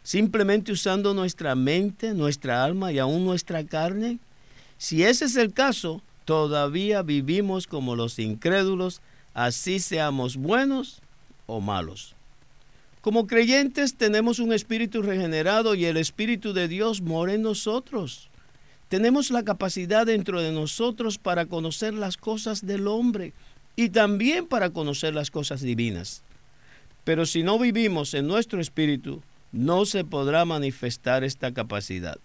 ¿Simplemente 0.03 0.73
usando 0.73 1.15
nuestra 1.15 1.55
mente, 1.55 2.15
nuestra 2.15 2.65
alma 2.65 2.93
y 2.93 2.99
aún 2.99 3.25
nuestra 3.25 3.65
carne? 3.65 4.19
Si 4.79 5.05
ese 5.05 5.27
es 5.27 5.37
el 5.37 5.53
caso, 5.53 6.03
todavía 6.25 7.03
vivimos 7.03 7.67
como 7.67 7.97
los 7.97 8.19
incrédulos, 8.19 9.01
así 9.35 9.79
seamos 9.79 10.37
buenos 10.37 11.01
o 11.47 11.61
malos. 11.61 12.15
Como 13.01 13.29
creyentes 13.29 13.95
tenemos 13.95 14.41
un 14.41 14.53
espíritu 14.53 15.03
regenerado 15.03 15.77
y 15.77 15.85
el 15.85 15.97
Espíritu 15.97 16.53
de 16.53 16.67
Dios 16.67 17.01
mora 17.01 17.35
en 17.35 17.43
nosotros. 17.43 18.29
Tenemos 18.89 19.31
la 19.31 19.43
capacidad 19.43 20.07
dentro 20.07 20.41
de 20.41 20.53
nosotros 20.53 21.19
para 21.19 21.47
conocer 21.47 21.95
las 21.95 22.17
cosas 22.17 22.67
del 22.67 22.87
hombre 22.87 23.33
y 23.75 23.89
también 23.91 24.47
para 24.47 24.71
conocer 24.71 25.15
las 25.15 25.31
cosas 25.31 25.61
divinas. 25.61 26.23
Pero 27.05 27.27
si 27.27 27.43
no 27.43 27.59
vivimos 27.59 28.15
en 28.15 28.27
nuestro 28.27 28.61
espíritu, 28.61 29.23
no 29.53 29.87
se 29.87 30.05
podrá 30.05 30.45
manifestar 30.45 31.25
esta 31.25 31.53
capacidad. 31.53 32.19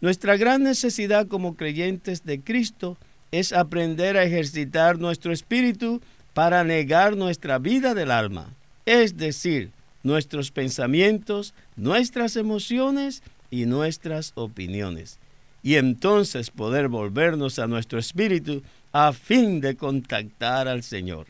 Nuestra 0.00 0.36
gran 0.36 0.62
necesidad 0.62 1.26
como 1.26 1.56
creyentes 1.56 2.24
de 2.24 2.40
Cristo 2.40 2.96
es 3.30 3.52
aprender 3.52 4.16
a 4.16 4.24
ejercitar 4.24 4.98
nuestro 4.98 5.32
espíritu 5.32 6.00
para 6.34 6.64
negar 6.64 7.16
nuestra 7.16 7.58
vida 7.58 7.94
del 7.94 8.10
alma 8.10 8.54
es 8.88 9.18
decir, 9.18 9.70
nuestros 10.02 10.50
pensamientos, 10.50 11.52
nuestras 11.76 12.36
emociones 12.36 13.22
y 13.50 13.66
nuestras 13.66 14.32
opiniones. 14.34 15.18
Y 15.68 15.76
entonces 15.76 16.50
poder 16.50 16.88
volvernos 16.88 17.58
a 17.58 17.66
nuestro 17.66 17.98
espíritu 17.98 18.62
a 18.90 19.12
fin 19.12 19.60
de 19.60 19.76
contactar 19.76 20.66
al 20.66 20.82
Señor. 20.82 21.26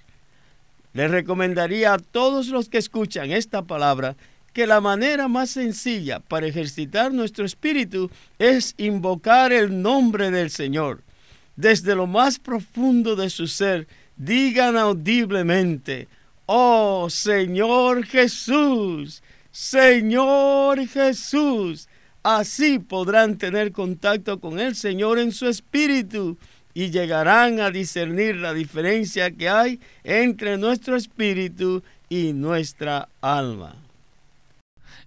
Les 0.92 1.10
recomendaría 1.10 1.94
a 1.94 1.98
todos 1.98 2.46
los 2.46 2.68
que 2.68 2.78
escuchan 2.78 3.32
esta 3.32 3.62
palabra 3.62 4.14
que 4.52 4.68
la 4.68 4.80
manera 4.80 5.26
más 5.26 5.50
sencilla 5.50 6.20
para 6.20 6.46
ejercitar 6.46 7.12
nuestro 7.12 7.44
espíritu 7.44 8.12
es 8.38 8.76
invocar 8.78 9.52
el 9.52 9.82
nombre 9.82 10.30
del 10.30 10.50
Señor. 10.50 11.02
Desde 11.56 11.96
lo 11.96 12.06
más 12.06 12.38
profundo 12.38 13.16
de 13.16 13.30
su 13.30 13.48
ser, 13.48 13.88
digan 14.16 14.76
audiblemente, 14.76 16.06
Oh 16.46 17.10
Señor 17.10 18.06
Jesús, 18.06 19.20
Señor 19.50 20.86
Jesús. 20.86 21.88
Así 22.30 22.78
podrán 22.78 23.38
tener 23.38 23.72
contacto 23.72 24.38
con 24.38 24.60
el 24.60 24.76
Señor 24.76 25.18
en 25.18 25.32
su 25.32 25.46
espíritu 25.46 26.36
y 26.74 26.90
llegarán 26.90 27.58
a 27.58 27.70
discernir 27.70 28.36
la 28.36 28.52
diferencia 28.52 29.30
que 29.30 29.48
hay 29.48 29.80
entre 30.04 30.58
nuestro 30.58 30.94
espíritu 30.94 31.82
y 32.10 32.34
nuestra 32.34 33.08
alma. 33.22 33.76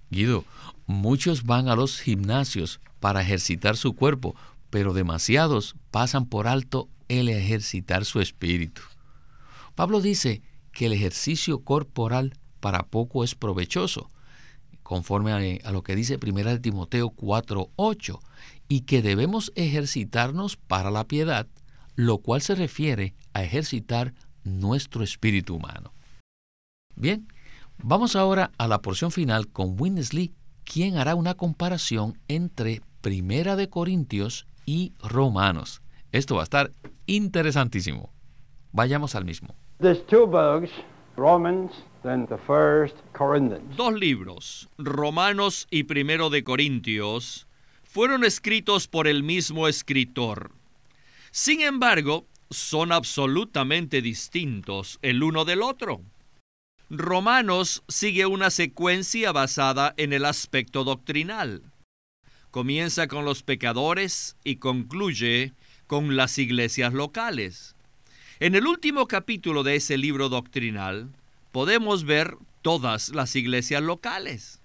Guido, 0.09 0.45
muchos 0.87 1.43
van 1.43 1.67
a 1.67 1.75
los 1.75 2.01
gimnasios 2.01 2.79
para 2.99 3.21
ejercitar 3.21 3.77
su 3.77 3.93
cuerpo, 3.93 4.35
pero 4.71 4.91
demasiados 4.91 5.75
pasan 5.91 6.25
por 6.25 6.47
alto 6.47 6.89
el 7.07 7.29
ejercitar 7.29 8.03
su 8.03 8.19
espíritu. 8.19 8.81
Pablo 9.75 10.01
dice 10.01 10.41
que 10.71 10.87
el 10.87 10.93
ejercicio 10.93 11.59
corporal 11.59 12.33
para 12.59 12.81
poco 12.81 13.23
es 13.23 13.35
provechoso, 13.35 14.09
conforme 14.91 15.61
a, 15.63 15.71
lo 15.71 15.83
que 15.83 15.95
dice 15.95 16.19
1 16.21 16.59
Timoteo 16.59 17.11
4:8, 17.11 18.19
y 18.67 18.81
que 18.81 19.01
debemos 19.01 19.53
ejercitarnos 19.55 20.57
para 20.57 20.91
la 20.91 21.05
piedad, 21.05 21.47
lo 21.95 22.17
cual 22.17 22.41
se 22.41 22.55
refiere 22.55 23.13
a 23.31 23.41
ejercitar 23.41 24.13
nuestro 24.43 25.01
espíritu 25.01 25.55
humano. 25.55 25.93
Bien, 26.93 27.25
vamos 27.77 28.17
ahora 28.17 28.51
a 28.57 28.67
la 28.67 28.81
porción 28.81 29.11
final 29.11 29.47
con 29.47 29.79
Winnesley, 29.79 30.33
quien 30.65 30.97
hará 30.97 31.15
una 31.15 31.35
comparación 31.35 32.19
entre 32.27 32.81
Primera 32.99 33.55
de 33.55 33.69
Corintios 33.69 34.45
y 34.65 34.91
Romanos. 35.01 35.81
Esto 36.11 36.35
va 36.35 36.41
a 36.41 36.43
estar 36.43 36.71
interesantísimo. 37.05 38.11
Vayamos 38.73 39.15
al 39.15 39.23
mismo. 39.23 39.55
Dos 43.75 43.93
libros, 43.93 44.69
Romanos 44.77 45.67
y 45.69 45.83
Primero 45.83 46.29
de 46.31 46.43
Corintios, 46.43 47.47
fueron 47.83 48.23
escritos 48.23 48.87
por 48.87 49.07
el 49.07 49.21
mismo 49.21 49.67
escritor. 49.67 50.51
Sin 51.31 51.61
embargo, 51.61 52.25
son 52.49 52.91
absolutamente 52.91 54.01
distintos 54.01 54.97
el 55.01 55.21
uno 55.21 55.45
del 55.45 55.61
otro. 55.61 56.01
Romanos 56.89 57.83
sigue 57.87 58.25
una 58.25 58.49
secuencia 58.49 59.31
basada 59.31 59.93
en 59.97 60.11
el 60.11 60.25
aspecto 60.25 60.83
doctrinal. 60.83 61.61
Comienza 62.49 63.07
con 63.07 63.25
los 63.25 63.43
pecadores 63.43 64.35
y 64.43 64.57
concluye 64.57 65.53
con 65.87 66.17
las 66.17 66.37
iglesias 66.37 66.93
locales. 66.93 67.75
En 68.39 68.55
el 68.55 68.65
último 68.65 69.07
capítulo 69.07 69.63
de 69.63 69.75
ese 69.75 69.97
libro 69.97 70.27
doctrinal 70.27 71.11
podemos 71.51 72.05
ver 72.05 72.37
todas 72.61 73.09
las 73.09 73.35
iglesias 73.35 73.81
locales. 73.81 74.61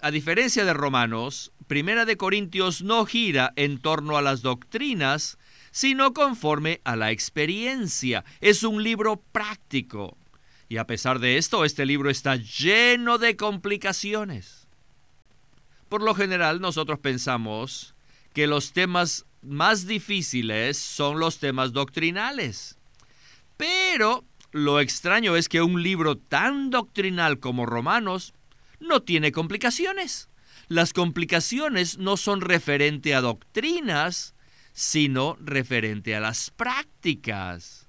A 0.00 0.10
diferencia 0.10 0.64
de 0.64 0.74
Romanos, 0.74 1.52
Primera 1.66 2.04
de 2.04 2.16
Corintios 2.16 2.82
no 2.82 3.06
gira 3.06 3.52
en 3.56 3.78
torno 3.78 4.16
a 4.16 4.22
las 4.22 4.42
doctrinas, 4.42 5.36
sino 5.72 6.12
conforme 6.12 6.80
a 6.84 6.94
la 6.94 7.10
experiencia. 7.10 8.24
Es 8.40 8.62
un 8.62 8.84
libro 8.84 9.22
práctico. 9.32 10.16
Y 10.68 10.76
a 10.76 10.86
pesar 10.86 11.18
de 11.18 11.38
esto, 11.38 11.64
este 11.64 11.86
libro 11.86 12.08
está 12.08 12.36
lleno 12.36 13.18
de 13.18 13.36
complicaciones. 13.36 14.68
Por 15.88 16.02
lo 16.02 16.14
general, 16.14 16.60
nosotros 16.60 16.98
pensamos 16.98 17.94
que 18.32 18.46
los 18.46 18.72
temas 18.72 19.26
más 19.42 19.86
difíciles 19.86 20.76
son 20.76 21.18
los 21.18 21.38
temas 21.38 21.72
doctrinales. 21.72 22.78
Pero 23.56 24.24
lo 24.52 24.80
extraño 24.80 25.36
es 25.36 25.48
que 25.48 25.62
un 25.62 25.82
libro 25.82 26.16
tan 26.16 26.70
doctrinal 26.70 27.38
como 27.38 27.66
Romanos 27.66 28.34
no 28.80 29.02
tiene 29.02 29.32
complicaciones. 29.32 30.28
Las 30.68 30.92
complicaciones 30.92 31.98
no 31.98 32.16
son 32.16 32.40
referente 32.40 33.14
a 33.14 33.20
doctrinas, 33.20 34.34
sino 34.72 35.36
referente 35.40 36.14
a 36.14 36.20
las 36.20 36.50
prácticas. 36.50 37.88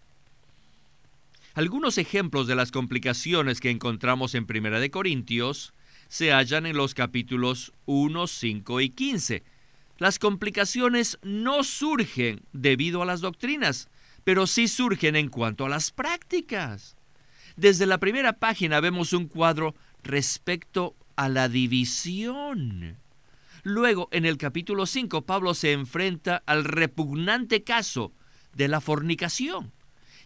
Algunos 1.53 1.97
ejemplos 1.97 2.47
de 2.47 2.55
las 2.55 2.71
complicaciones 2.71 3.59
que 3.59 3.71
encontramos 3.71 4.35
en 4.35 4.45
Primera 4.45 4.79
de 4.79 4.91
Corintios 4.91 5.73
se 6.07 6.31
hallan 6.31 6.65
en 6.65 6.77
los 6.77 6.93
capítulos 6.93 7.73
1, 7.85 8.27
5 8.27 8.81
y 8.81 8.89
15 8.89 9.43
las 9.99 10.19
complicaciones 10.19 11.17
no 11.23 11.63
surgen 11.63 12.41
debido 12.53 13.01
a 13.01 13.05
las 13.05 13.21
doctrinas, 13.21 13.89
pero 14.27 14.45
sí 14.45 14.67
surgen 14.67 15.15
en 15.15 15.29
cuanto 15.29 15.65
a 15.65 15.69
las 15.69 15.91
prácticas. 15.91 16.97
Desde 17.55 17.85
la 17.85 17.97
primera 17.97 18.33
página 18.33 18.81
vemos 18.81 19.13
un 19.13 19.29
cuadro 19.29 19.73
respecto 20.03 20.97
a 21.15 21.29
la 21.29 21.47
división. 21.47 22.97
Luego, 23.63 24.09
en 24.11 24.25
el 24.25 24.35
capítulo 24.35 24.85
5, 24.85 25.21
Pablo 25.21 25.53
se 25.53 25.71
enfrenta 25.71 26.43
al 26.45 26.65
repugnante 26.65 27.63
caso 27.63 28.11
de 28.53 28.67
la 28.67 28.81
fornicación. 28.81 29.71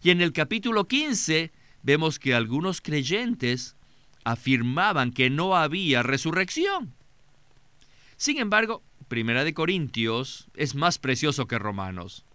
Y 0.02 0.10
en 0.10 0.22
el 0.22 0.34
capítulo 0.34 0.88
15 0.88 1.52
vemos 1.84 2.18
que 2.18 2.34
algunos 2.34 2.82
creyentes 2.82 3.76
afirmaban 4.24 5.12
que 5.12 5.30
no 5.30 5.56
había 5.56 6.02
resurrección. 6.02 6.96
Sin 8.18 8.40
embargo, 8.40 8.82
Primera 9.08 9.44
de 9.44 9.54
Corintios 9.54 10.48
es 10.56 10.74
más 10.74 10.98
precioso 10.98 11.46
que 11.46 11.60
Romanos. 11.60 12.26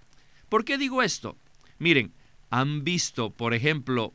¿Por 0.49 0.65
qué 0.65 0.79
digo 0.79 1.03
esto? 1.03 1.37
Miren, 1.79 2.13
¿han 2.51 2.85
visto, 2.85 3.31
por 3.31 3.55
ejemplo, 3.55 4.13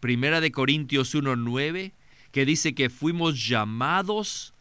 Primera 0.00 0.40
de 0.40 0.52
Corintios 0.52 1.14
1.9, 1.14 1.92
que 2.30 2.44
dice 2.44 2.74
que 2.74 2.90
fuimos 2.90 3.46
llamados 3.46 4.54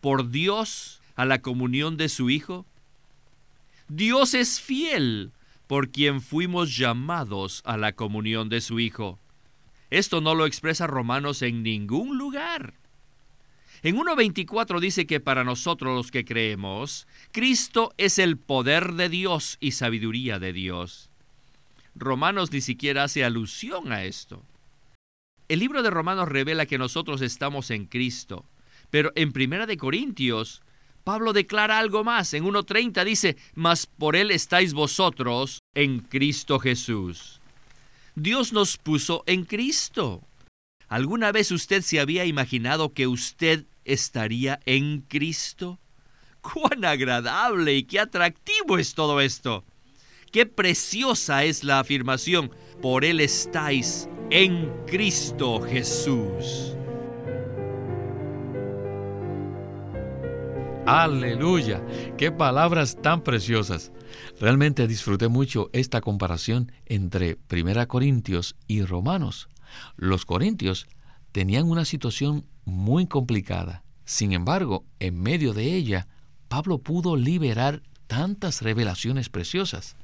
por 0.00 0.30
Dios 0.30 1.00
a 1.14 1.24
la 1.24 1.42
comunión 1.42 1.96
de 1.96 2.08
su 2.08 2.30
Hijo? 2.30 2.66
Dios 3.88 4.34
es 4.34 4.60
fiel 4.60 5.32
por 5.66 5.90
quien 5.90 6.20
fuimos 6.20 6.76
llamados 6.76 7.62
a 7.64 7.76
la 7.76 7.92
comunión 7.92 8.48
de 8.48 8.60
su 8.60 8.80
Hijo. 8.80 9.18
Esto 9.90 10.20
no 10.20 10.34
lo 10.34 10.46
expresa 10.46 10.86
Romanos 10.86 11.42
en 11.42 11.62
ningún 11.62 12.18
lugar. 12.18 12.74
En 13.82 13.96
1.24 13.96 14.80
dice 14.80 15.06
que 15.06 15.20
para 15.20 15.44
nosotros 15.44 15.94
los 15.94 16.10
que 16.10 16.24
creemos, 16.24 17.06
Cristo 17.30 17.92
es 17.98 18.18
el 18.18 18.36
poder 18.36 18.94
de 18.94 19.08
Dios 19.08 19.58
y 19.60 19.72
sabiduría 19.72 20.38
de 20.38 20.52
Dios. 20.52 21.05
Romanos 21.96 22.52
ni 22.52 22.60
siquiera 22.60 23.04
hace 23.04 23.24
alusión 23.24 23.92
a 23.92 24.04
esto. 24.04 24.42
El 25.48 25.60
libro 25.60 25.82
de 25.82 25.90
Romanos 25.90 26.28
revela 26.28 26.66
que 26.66 26.78
nosotros 26.78 27.20
estamos 27.22 27.70
en 27.70 27.86
Cristo, 27.86 28.44
pero 28.90 29.12
en 29.14 29.32
Primera 29.32 29.66
de 29.66 29.76
Corintios 29.76 30.62
Pablo 31.06 31.32
declara 31.32 31.78
algo 31.78 32.02
más. 32.02 32.34
En 32.34 32.42
1.30 32.42 33.04
dice, 33.04 33.36
mas 33.54 33.86
por 33.86 34.16
él 34.16 34.32
estáis 34.32 34.74
vosotros 34.74 35.60
en 35.72 36.00
Cristo 36.00 36.58
Jesús. 36.58 37.40
Dios 38.16 38.52
nos 38.52 38.76
puso 38.76 39.22
en 39.26 39.44
Cristo. 39.44 40.24
¿Alguna 40.88 41.30
vez 41.30 41.52
usted 41.52 41.82
se 41.82 42.00
había 42.00 42.24
imaginado 42.24 42.92
que 42.92 43.06
usted 43.06 43.66
estaría 43.84 44.58
en 44.66 45.02
Cristo? 45.02 45.78
¡Cuán 46.40 46.84
agradable 46.84 47.76
y 47.76 47.84
qué 47.84 48.00
atractivo 48.00 48.76
es 48.76 48.94
todo 48.94 49.20
esto! 49.20 49.62
¡Qué 50.36 50.44
preciosa 50.44 51.44
es 51.44 51.64
la 51.64 51.80
afirmación! 51.80 52.50
Por 52.82 53.06
Él 53.06 53.20
estáis 53.20 54.06
en 54.28 54.70
Cristo 54.86 55.62
Jesús. 55.62 56.76
Aleluya, 60.84 61.82
qué 62.18 62.30
palabras 62.32 62.98
tan 63.00 63.22
preciosas. 63.22 63.92
Realmente 64.38 64.86
disfruté 64.86 65.28
mucho 65.28 65.70
esta 65.72 66.02
comparación 66.02 66.70
entre 66.84 67.36
Primera 67.36 67.86
Corintios 67.86 68.56
y 68.66 68.82
Romanos. 68.82 69.48
Los 69.96 70.26
corintios 70.26 70.86
tenían 71.32 71.64
una 71.64 71.86
situación 71.86 72.44
muy 72.66 73.06
complicada. 73.06 73.84
Sin 74.04 74.34
embargo, 74.34 74.84
en 75.00 75.18
medio 75.18 75.54
de 75.54 75.74
ella, 75.74 76.08
Pablo 76.48 76.76
pudo 76.76 77.16
liberar 77.16 77.80
tantas 78.06 78.60
revelaciones 78.60 79.30
preciosas. 79.30 79.96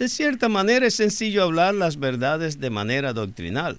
De 0.00 0.08
cierta 0.08 0.48
manera 0.48 0.86
es 0.86 0.94
sencillo 0.94 1.42
hablar 1.42 1.74
las 1.74 1.98
verdades 1.98 2.58
de 2.58 2.70
manera 2.70 3.12
doctrinal, 3.12 3.78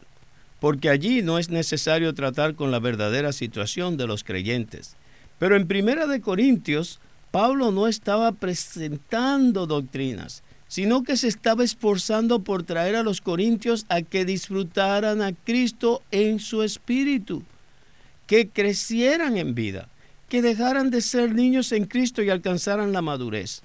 porque 0.59 0.91
allí 0.91 1.23
no 1.23 1.39
es 1.39 1.49
necesario 1.49 2.13
tratar 2.13 2.53
con 2.53 2.69
la 2.69 2.77
verdadera 2.77 3.31
situación 3.31 3.97
de 3.97 4.05
los 4.05 4.23
creyentes. 4.23 4.97
Pero 5.39 5.55
en 5.55 5.67
Primera 5.67 6.05
de 6.05 6.21
Corintios, 6.21 6.99
Pablo 7.31 7.71
no 7.71 7.87
estaba 7.87 8.33
presentando 8.33 9.65
doctrinas, 9.65 10.43
sino 10.67 11.01
que 11.01 11.17
se 11.17 11.27
estaba 11.27 11.63
esforzando 11.63 12.43
por 12.43 12.61
traer 12.61 12.97
a 12.97 13.03
los 13.03 13.19
corintios 13.19 13.87
a 13.89 14.03
que 14.03 14.23
disfrutaran 14.23 15.23
a 15.23 15.33
Cristo 15.33 16.03
en 16.11 16.39
su 16.39 16.61
espíritu, 16.61 17.41
que 18.27 18.47
crecieran 18.47 19.37
en 19.37 19.55
vida, 19.55 19.89
que 20.29 20.43
dejaran 20.43 20.91
de 20.91 21.01
ser 21.01 21.33
niños 21.33 21.71
en 21.71 21.85
Cristo 21.85 22.21
y 22.21 22.29
alcanzaran 22.29 22.91
la 22.91 23.01
madurez. 23.01 23.63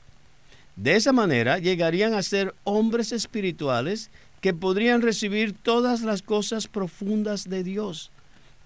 De 0.77 0.95
esa 0.95 1.13
manera 1.13 1.59
llegarían 1.59 2.15
a 2.15 2.23
ser 2.23 2.55
hombres 2.65 3.13
espirituales 3.13 4.11
que 4.41 4.55
podrían 4.55 5.03
recibir 5.03 5.55
todas 5.55 6.03
las 6.03 6.23
cosas 6.23 6.69
profundas 6.69 7.49
de 7.49 7.65
Dios 7.65 8.11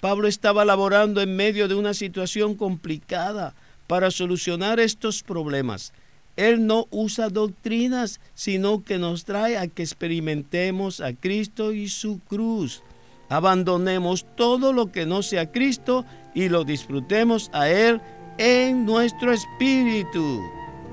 Pablo 0.00 0.28
estaba 0.28 0.64
laborando 0.64 1.20
en 1.20 1.36
medio 1.36 1.68
de 1.68 1.74
una 1.74 1.94
situación 1.94 2.54
complicada 2.54 3.54
para 3.86 4.10
solucionar 4.10 4.80
estos 4.80 5.22
problemas. 5.22 5.92
Él 6.36 6.66
no 6.66 6.86
usa 6.90 7.28
doctrinas, 7.28 8.20
sino 8.34 8.82
que 8.82 8.98
nos 8.98 9.24
trae 9.24 9.58
a 9.58 9.66
que 9.68 9.82
experimentemos 9.82 11.00
a 11.00 11.12
Cristo 11.12 11.72
y 11.72 11.88
su 11.88 12.18
cruz. 12.20 12.82
Abandonemos 13.28 14.24
todo 14.36 14.72
lo 14.72 14.90
que 14.90 15.04
no 15.04 15.22
sea 15.22 15.52
Cristo 15.52 16.04
y 16.34 16.48
lo 16.48 16.64
disfrutemos 16.64 17.50
a 17.52 17.68
Él 17.68 18.00
en 18.38 18.86
nuestro 18.86 19.32
espíritu. 19.32 20.40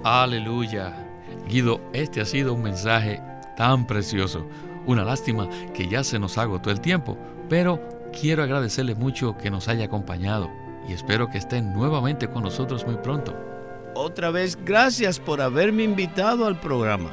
Aleluya. 0.03 1.06
Guido, 1.47 1.81
este 1.93 2.21
ha 2.21 2.25
sido 2.25 2.53
un 2.53 2.63
mensaje 2.63 3.21
tan 3.55 3.87
precioso. 3.87 4.45
Una 4.85 5.03
lástima 5.03 5.49
que 5.73 5.87
ya 5.87 6.03
se 6.03 6.19
nos 6.19 6.37
agotó 6.37 6.71
el 6.71 6.79
tiempo, 6.79 7.17
pero 7.49 7.81
Quiero 8.19 8.43
agradecerle 8.43 8.95
mucho 8.95 9.37
que 9.37 9.51
nos 9.51 9.67
haya 9.67 9.85
acompañado 9.85 10.49
y 10.87 10.93
espero 10.93 11.29
que 11.29 11.37
estén 11.37 11.73
nuevamente 11.73 12.29
con 12.29 12.43
nosotros 12.43 12.85
muy 12.85 12.95
pronto. 12.95 13.35
Otra 13.93 14.31
vez, 14.31 14.57
gracias 14.63 15.19
por 15.19 15.41
haberme 15.41 15.83
invitado 15.83 16.45
al 16.45 16.59
programa. 16.59 17.11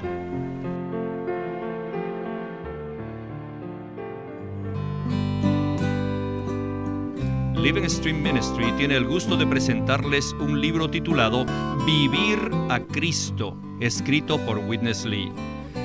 Living 7.57 7.88
Stream 7.88 8.23
Ministry 8.23 8.70
tiene 8.73 8.97
el 8.97 9.07
gusto 9.07 9.37
de 9.37 9.47
presentarles 9.47 10.35
un 10.35 10.61
libro 10.61 10.90
titulado 10.90 11.47
Vivir 11.87 12.38
a 12.68 12.79
Cristo, 12.81 13.57
escrito 13.87 14.38
por 14.38 14.59
Witness 14.59 15.05
Lee. 15.05 15.31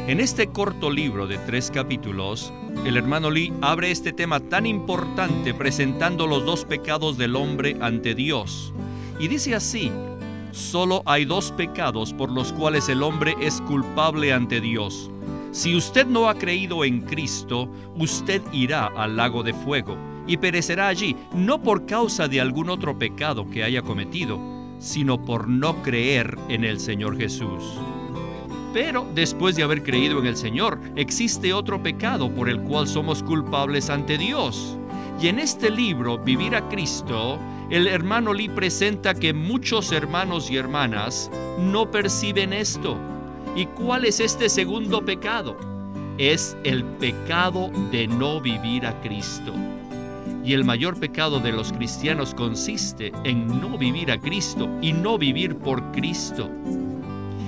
En 0.08 0.22
este 0.22 0.48
corto 0.48 0.90
libro 0.90 1.28
de 1.28 1.38
tres 1.40 1.70
capítulos, 1.70 2.54
el 2.86 2.96
hermano 2.96 3.30
Lee 3.30 3.52
abre 3.62 3.92
este 3.92 4.14
tema 4.14 4.40
tan 4.40 4.66
importante 4.66 5.54
presentando 5.54 6.26
los 6.26 6.46
dos 6.46 6.64
pecados 6.64 7.18
del 7.18 7.36
hombre 7.36 7.76
ante 7.82 8.16
Dios. 8.16 8.74
Y 9.20 9.28
dice 9.28 9.54
así, 9.54 9.92
solo 10.52 11.04
hay 11.06 11.26
dos 11.26 11.52
pecados 11.52 12.14
por 12.14 12.32
los 12.32 12.54
cuales 12.54 12.88
el 12.88 13.04
hombre 13.04 13.36
es 13.42 13.60
culpable 13.62 14.32
ante 14.32 14.62
Dios. 14.62 15.12
Si 15.52 15.76
usted 15.76 16.08
no 16.08 16.30
ha 16.30 16.36
creído 16.36 16.86
en 16.86 17.02
Cristo, 17.02 17.70
usted 17.98 18.42
irá 18.54 18.86
al 18.86 19.18
lago 19.18 19.44
de 19.44 19.54
fuego 19.54 19.98
y 20.26 20.38
perecerá 20.38 20.88
allí, 20.88 21.18
no 21.34 21.62
por 21.62 21.86
causa 21.86 22.30
de 22.30 22.40
algún 22.40 22.70
otro 22.70 22.98
pecado 22.98 23.50
que 23.50 23.64
haya 23.64 23.82
cometido, 23.82 24.59
sino 24.80 25.24
por 25.24 25.48
no 25.48 25.82
creer 25.84 26.38
en 26.48 26.64
el 26.64 26.80
Señor 26.80 27.18
Jesús. 27.18 27.64
Pero 28.74 29.08
después 29.16 29.56
de 29.56 29.64
haber 29.64 29.84
creído 29.84 30.20
en 30.20 30.28
el 30.28 30.38
Señor, 30.38 30.80
existe 30.96 31.54
otro 31.54 31.82
pecado 31.82 32.34
por 32.34 32.50
el 32.50 32.62
cual 32.62 32.88
somos 32.88 33.24
culpables 33.24 33.90
ante 33.90 34.18
Dios. 34.18 34.78
Y 35.22 35.28
en 35.28 35.40
este 35.40 35.70
libro, 35.70 36.18
Vivir 36.18 36.56
a 36.56 36.68
Cristo, 36.70 37.40
el 37.70 37.88
hermano 37.88 38.34
Lee 38.34 38.48
presenta 38.48 39.14
que 39.14 39.34
muchos 39.34 39.92
hermanos 39.92 40.50
y 40.50 40.58
hermanas 40.58 41.30
no 41.60 41.92
perciben 41.92 42.54
esto. 42.54 42.98
¿Y 43.56 43.66
cuál 43.66 44.06
es 44.06 44.20
este 44.20 44.50
segundo 44.50 45.04
pecado? 45.04 45.58
Es 46.18 46.56
el 46.64 46.84
pecado 46.84 47.70
de 47.92 48.08
no 48.08 48.40
vivir 48.40 48.86
a 48.86 49.00
Cristo. 49.02 49.54
Y 50.44 50.54
el 50.54 50.64
mayor 50.64 51.00
pecado 51.00 51.40
de 51.40 51.52
los 51.52 51.72
cristianos 51.74 52.34
consiste 52.34 53.12
en 53.24 53.48
no 53.62 53.78
vivir 53.78 54.12
a 54.12 54.20
Cristo 54.20 54.70
y 54.82 54.94
no 54.94 55.18
vivir 55.18 55.56
por 55.58 55.92
Cristo. 55.92 56.50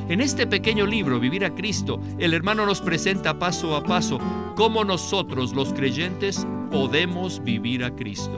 En 0.09 0.19
este 0.19 0.45
pequeño 0.45 0.85
libro, 0.85 1.21
Vivir 1.21 1.45
a 1.45 1.55
Cristo, 1.55 2.01
el 2.19 2.33
hermano 2.33 2.65
nos 2.65 2.81
presenta 2.81 3.39
paso 3.39 3.77
a 3.77 3.83
paso 3.83 4.19
cómo 4.57 4.83
nosotros 4.83 5.53
los 5.53 5.71
creyentes 5.71 6.45
podemos 6.69 7.41
vivir 7.41 7.85
a 7.85 7.95
Cristo 7.95 8.37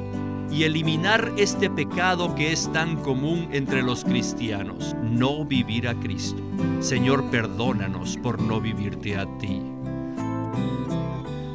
y 0.51 0.65
eliminar 0.65 1.31
este 1.35 1.71
pecado 1.71 2.35
que 2.35 2.51
es 2.51 2.71
tan 2.71 2.97
común 2.97 3.49
entre 3.51 3.81
los 3.81 4.03
cristianos, 4.03 4.95
no 5.01 5.45
vivir 5.45 5.87
a 5.87 5.95
Cristo. 5.95 6.43
Señor, 6.79 7.23
perdónanos 7.31 8.17
por 8.17 8.39
no 8.39 8.61
vivirte 8.61 9.17
a 9.17 9.25
ti. 9.39 9.72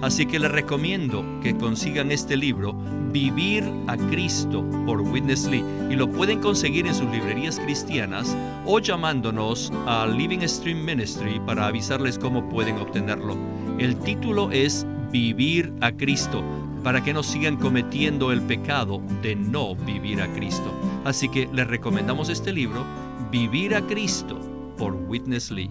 Así 0.01 0.27
que 0.27 0.39
les 0.39 0.51
recomiendo 0.51 1.25
que 1.43 1.57
consigan 1.57 2.13
este 2.13 2.37
libro, 2.37 2.75
Vivir 3.11 3.65
a 3.87 3.97
Cristo, 3.97 4.65
por 4.87 5.01
Witness 5.01 5.47
Lee, 5.47 5.65
y 5.91 5.97
lo 5.97 6.09
pueden 6.11 6.41
conseguir 6.41 6.87
en 6.87 6.95
sus 6.95 7.11
librerías 7.11 7.59
cristianas 7.59 8.37
o 8.65 8.79
llamándonos 8.79 9.73
a 9.87 10.07
Living 10.07 10.47
Stream 10.47 10.85
Ministry 10.85 11.41
para 11.41 11.67
avisarles 11.67 12.19
cómo 12.19 12.49
pueden 12.49 12.77
obtenerlo. 12.77 13.37
El 13.79 13.99
título 13.99 14.51
es 14.53 14.87
Vivir 15.11 15.73
a 15.81 15.91
Cristo, 15.91 16.45
para 16.85 17.03
que 17.03 17.13
no 17.13 17.23
sigan 17.23 17.57
cometiendo 17.57 18.31
el 18.31 18.43
pecado 18.43 19.03
de 19.23 19.35
no 19.35 19.75
vivir 19.75 20.21
a 20.21 20.33
Cristo. 20.33 20.73
Así 21.05 21.29
que 21.29 21.49
les 21.53 21.67
recomendamos 21.67 22.29
este 22.29 22.53
libro, 22.53 22.85
Vivir 23.33 23.75
a 23.75 23.83
Cristo, 23.83 24.39
por 24.77 24.95
Witness 24.95 25.51
Lee. 25.51 25.71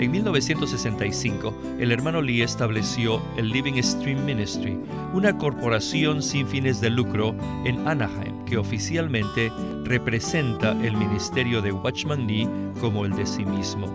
En 0.00 0.10
1965, 0.10 1.54
el 1.78 1.92
hermano 1.92 2.20
Lee 2.20 2.42
estableció 2.42 3.22
el 3.36 3.50
Living 3.50 3.80
Stream 3.80 4.24
Ministry, 4.24 4.76
una 5.12 5.38
corporación 5.38 6.20
sin 6.20 6.48
fines 6.48 6.80
de 6.80 6.90
lucro 6.90 7.34
en 7.64 7.86
Anaheim 7.86 8.44
que 8.44 8.58
oficialmente 8.58 9.52
representa 9.84 10.72
el 10.82 10.96
ministerio 10.96 11.62
de 11.62 11.70
Watchman 11.70 12.26
Nee 12.26 12.48
como 12.80 13.04
el 13.04 13.12
de 13.12 13.24
sí 13.24 13.44
mismo. 13.44 13.86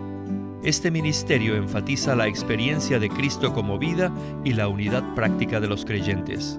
Este 0.62 0.90
ministerio 0.90 1.54
enfatiza 1.54 2.16
la 2.16 2.26
experiencia 2.26 2.98
de 2.98 3.10
Cristo 3.10 3.52
como 3.52 3.78
vida 3.78 4.10
y 4.42 4.54
la 4.54 4.68
unidad 4.68 5.14
práctica 5.14 5.60
de 5.60 5.68
los 5.68 5.84
creyentes. 5.84 6.58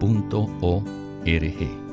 www.ecc.org. 0.00 1.87